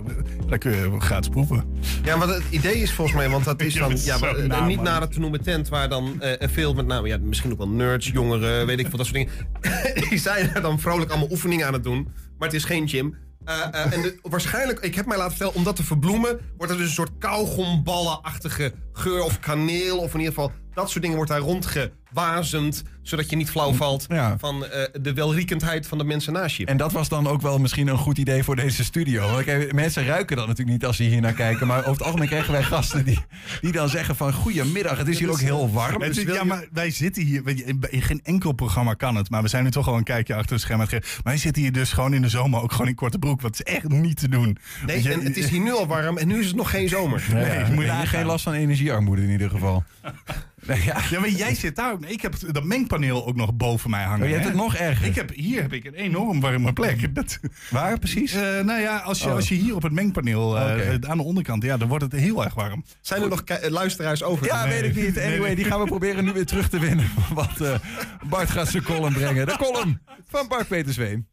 [0.49, 1.65] daar kun je gratis poepen.
[2.05, 4.67] Ja, maar het idee is volgens mij, want dat is dan ja, maar, eh, na,
[4.67, 7.59] niet naar het te noemen tent waar dan eh, veel met name, ja, misschien ook
[7.59, 9.33] wel nerds, jongeren, weet ik veel, dat soort dingen.
[10.09, 12.09] Die zijn er dan vrolijk allemaal oefeningen aan het doen.
[12.39, 13.15] Maar het is geen gym.
[13.45, 16.73] Eh, eh, en de- waarschijnlijk, ik heb mij laten vertellen, om dat te verbloemen, wordt
[16.73, 21.17] er dus een soort kauwgomballenachtige geur of kaneel, of in ieder geval dat soort dingen
[21.17, 24.07] wordt daar rondgewazend, zodat je niet flauw valt
[24.39, 26.67] van eh, de welriekendheid van de mensen naast je.
[26.67, 29.31] En dat was dan ook wel misschien een goed idee voor deze studio.
[29.31, 31.67] Want kijk, mensen ruiken dan natuurlijk niet als ze hier naar kijken.
[31.67, 33.25] Maar over het algemeen krijgen wij gasten die,
[33.61, 34.33] die dan zeggen van...
[34.33, 36.03] Goedemiddag, het is hier ook heel warm.
[36.03, 37.45] Het Dus ja, maar wij zitten hier.
[37.45, 39.31] weet je, in, geen enkel programma kan het.
[39.31, 40.79] Maar we zijn nu toch al een kijkje achter het scherm.
[40.79, 43.41] Maar wij zitten hier dus gewoon in de zomer ook gewoon in korte broek.
[43.41, 44.59] Wat is echt niet te doen.
[44.87, 47.25] Nee, en het is hier nu al warm en nu is het nog geen zomer.
[47.33, 49.85] Nee, Nee, ja, moet je hier geen last van energiearmoede in ieder geval.
[50.67, 51.01] Nee, ja.
[51.11, 52.05] Ja, maar jij zit daar ook.
[52.05, 54.23] Ik heb dat mengpaneel ook nog boven mij hangen.
[54.23, 54.51] Oh, je hebt hè?
[54.51, 55.07] het nog erger.
[55.07, 57.09] Ik heb, hier heb ik een enorm warme plek.
[57.15, 57.39] Dat,
[57.71, 58.33] Waar precies?
[58.33, 59.35] Eh, nou ja, als je, Oh.
[59.35, 62.13] als je hier op het mengpaneel eh, eh, aan de onderkant, ja, dan wordt het
[62.13, 62.85] heel erg warm.
[63.01, 64.47] Zijn er nog luisteraars over?
[64.47, 65.19] Ja, weet ik niet.
[65.19, 67.07] Anyway, die gaan we proberen nu weer terug te winnen.
[67.35, 67.75] Want eh,
[68.29, 69.47] Bart gaat zijn column brengen.
[69.47, 71.27] De column van Bart Petersveen.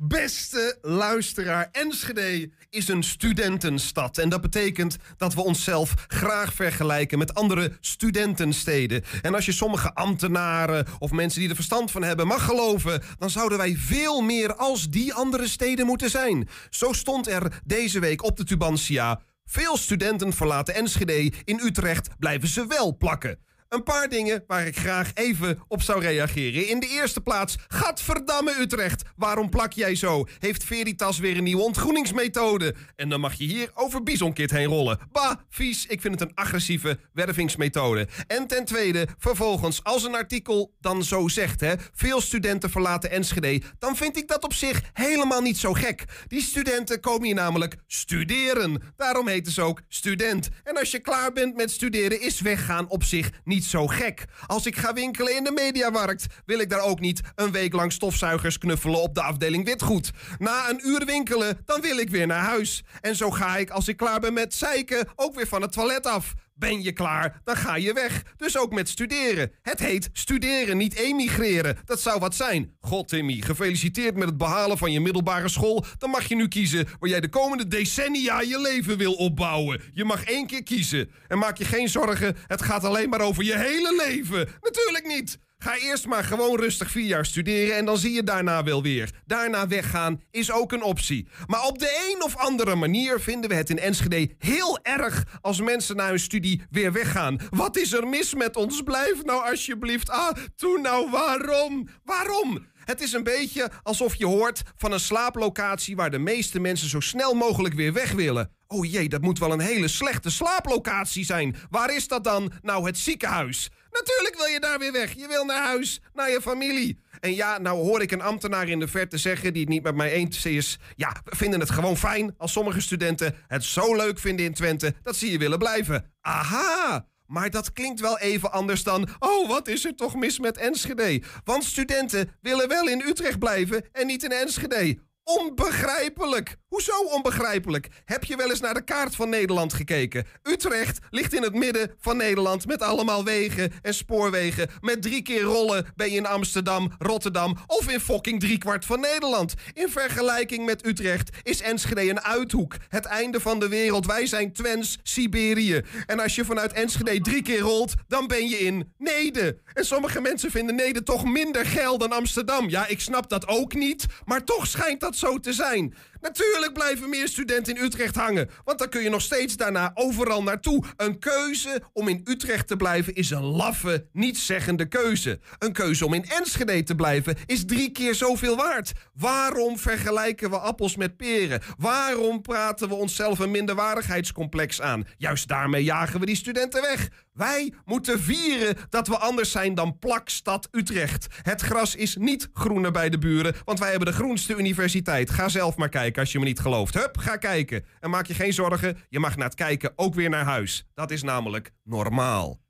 [0.00, 4.18] Beste luisteraar, Enschede is een studentenstad.
[4.18, 9.04] En dat betekent dat we onszelf graag vergelijken met andere studentensteden.
[9.22, 13.30] En als je sommige ambtenaren of mensen die er verstand van hebben mag geloven, dan
[13.30, 16.48] zouden wij veel meer als die andere steden moeten zijn.
[16.70, 19.20] Zo stond er deze week op de Tubantia.
[19.44, 21.32] Veel studenten verlaten Enschede.
[21.44, 23.38] In Utrecht blijven ze wel plakken.
[23.68, 26.68] Een paar dingen waar ik graag even op zou reageren.
[26.68, 29.02] In de eerste plaats, gadverdamme Utrecht.
[29.16, 30.26] Waarom plak jij zo?
[30.38, 32.74] Heeft Veritas weer een nieuwe ontgroeningsmethode?
[32.96, 34.98] En dan mag je hier over Bisonkit heen rollen.
[35.12, 35.86] Bah, vies.
[35.86, 38.08] Ik vind het een agressieve wervingsmethode.
[38.26, 41.60] En ten tweede, vervolgens, als een artikel dan zo zegt...
[41.60, 43.62] Hè, veel studenten verlaten Enschede...
[43.78, 46.04] dan vind ik dat op zich helemaal niet zo gek.
[46.26, 48.82] Die studenten komen hier namelijk studeren.
[48.96, 50.48] Daarom heten ze ook student.
[50.64, 54.24] En als je klaar bent met studeren, is weggaan op zich niet zo gek.
[54.46, 57.92] Als ik ga winkelen in de mediamarkt, wil ik daar ook niet een week lang
[57.92, 60.10] stofzuigers knuffelen op de afdeling witgoed.
[60.38, 62.84] Na een uur winkelen, dan wil ik weer naar huis.
[63.00, 66.06] En zo ga ik, als ik klaar ben met zeiken, ook weer van het toilet
[66.06, 66.34] af.
[66.58, 68.22] Ben je klaar, dan ga je weg.
[68.36, 69.52] Dus ook met studeren.
[69.62, 71.76] Het heet studeren, niet emigreren.
[71.84, 72.76] Dat zou wat zijn.
[72.80, 75.84] God, Timmy, gefeliciteerd met het behalen van je middelbare school.
[75.98, 79.80] Dan mag je nu kiezen waar jij de komende decennia je leven wil opbouwen.
[79.92, 81.10] Je mag één keer kiezen.
[81.28, 84.48] En maak je geen zorgen, het gaat alleen maar over je hele leven.
[84.60, 85.38] Natuurlijk niet.
[85.60, 89.10] Ga eerst maar gewoon rustig vier jaar studeren en dan zie je daarna wel weer.
[89.26, 91.28] Daarna weggaan is ook een optie.
[91.46, 95.60] Maar op de een of andere manier vinden we het in Enschede heel erg als
[95.60, 97.38] mensen na hun studie weer weggaan.
[97.50, 98.82] Wat is er mis met ons?
[98.82, 100.10] Blijf nou alsjeblieft.
[100.10, 101.88] Ah, toen nou waarom?
[102.04, 102.66] Waarom?
[102.84, 107.00] Het is een beetje alsof je hoort van een slaaplocatie waar de meeste mensen zo
[107.00, 108.50] snel mogelijk weer weg willen.
[108.66, 111.56] Oh jee, dat moet wel een hele slechte slaaplocatie zijn.
[111.70, 112.52] Waar is dat dan?
[112.62, 113.70] Nou, het ziekenhuis.
[113.98, 115.12] Natuurlijk wil je daar weer weg.
[115.12, 117.00] Je wil naar huis, naar je familie.
[117.20, 119.94] En ja, nou hoor ik een ambtenaar in de verte zeggen die het niet met
[119.94, 120.78] mij eens is.
[120.96, 124.94] Ja, we vinden het gewoon fijn als sommige studenten het zo leuk vinden in Twente
[125.02, 126.12] dat ze hier willen blijven.
[126.20, 127.06] Aha!
[127.26, 129.08] Maar dat klinkt wel even anders dan...
[129.18, 131.22] Oh, wat is er toch mis met Enschede?
[131.44, 134.98] Want studenten willen wel in Utrecht blijven en niet in Enschede.
[135.22, 136.56] Onbegrijpelijk.
[136.68, 137.88] Hoezo onbegrijpelijk?
[138.04, 140.26] Heb je wel eens naar de kaart van Nederland gekeken?
[140.42, 144.70] Utrecht ligt in het midden van Nederland met allemaal wegen en spoorwegen.
[144.80, 149.54] Met drie keer rollen ben je in Amsterdam, Rotterdam of in fucking driekwart van Nederland.
[149.72, 152.76] In vergelijking met Utrecht is Enschede een uithoek.
[152.88, 154.06] Het einde van de wereld.
[154.06, 155.82] Wij zijn Twens, Siberië.
[156.06, 159.58] En als je vanuit Enschede drie keer rolt, dan ben je in Nede.
[159.72, 162.68] En sommige mensen vinden Nede toch minder geil dan Amsterdam.
[162.68, 165.94] Ja, ik snap dat ook niet, maar toch schijnt dat zo te zijn.
[166.20, 170.42] Natuurlijk blijven meer studenten in Utrecht hangen, want dan kun je nog steeds daarna overal
[170.42, 170.84] naartoe.
[170.96, 175.40] Een keuze om in Utrecht te blijven is een laffe, nietszeggende keuze.
[175.58, 178.92] Een keuze om in Enschede te blijven is drie keer zoveel waard.
[179.14, 181.62] Waarom vergelijken we appels met peren?
[181.78, 185.06] Waarom praten we onszelf een minderwaardigheidscomplex aan?
[185.16, 187.08] Juist daarmee jagen we die studenten weg.
[187.32, 191.26] Wij moeten vieren dat we anders zijn dan plakstad Utrecht.
[191.42, 195.30] Het gras is niet groener bij de buren, want wij hebben de groenste universiteit.
[195.30, 196.94] Ga zelf maar kijken als je me niet gelooft.
[196.94, 197.84] Hup, ga kijken.
[198.00, 200.86] En maak je geen zorgen, je mag na het kijken ook weer naar huis.
[200.94, 202.60] Dat is namelijk normaal.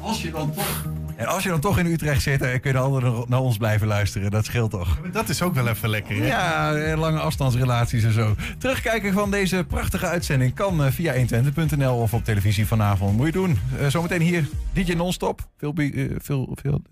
[0.00, 1.03] Als je dan toch...
[1.16, 3.56] En als je dan toch in Utrecht zit, dan kun je dan altijd naar ons
[3.56, 4.30] blijven luisteren.
[4.30, 4.98] Dat scheelt toch?
[5.12, 6.26] Dat is ook wel even lekker, hè?
[6.26, 8.34] Ja, eh, lange afstandsrelaties en zo.
[8.58, 13.16] Terugkijken van deze prachtige uitzending kan eh, via 120.nl of op televisie vanavond.
[13.16, 13.58] Moet je doen.
[13.80, 15.48] Eh, zometeen hier DJ Non-Stop.
[15.58, 16.82] Veel, eh, veel, veel.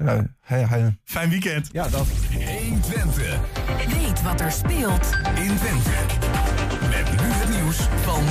[1.04, 1.68] Fijn weekend.
[1.72, 2.06] Ja, dat.
[2.68, 3.40] 120.
[3.88, 5.90] Weet wat er speelt In Twente.
[6.90, 8.22] Met nu het nieuws van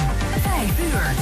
[0.42, 1.16] 5 uur.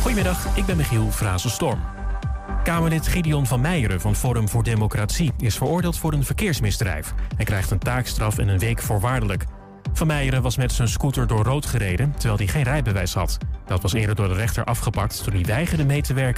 [0.00, 2.03] Goedemiddag, ik ben Michiel Frazenstorm.
[2.64, 7.14] Kamerlid Gideon van Meijeren van Forum voor Democratie is veroordeeld voor een verkeersmisdrijf.
[7.36, 9.44] Hij krijgt een taakstraf en een week voorwaardelijk.
[9.92, 13.38] Van Meijeren was met zijn scooter door rood gereden, terwijl hij geen rijbewijs had.
[13.66, 16.32] Dat was eerder door de rechter afgepakt toen hij weigerde mee te werken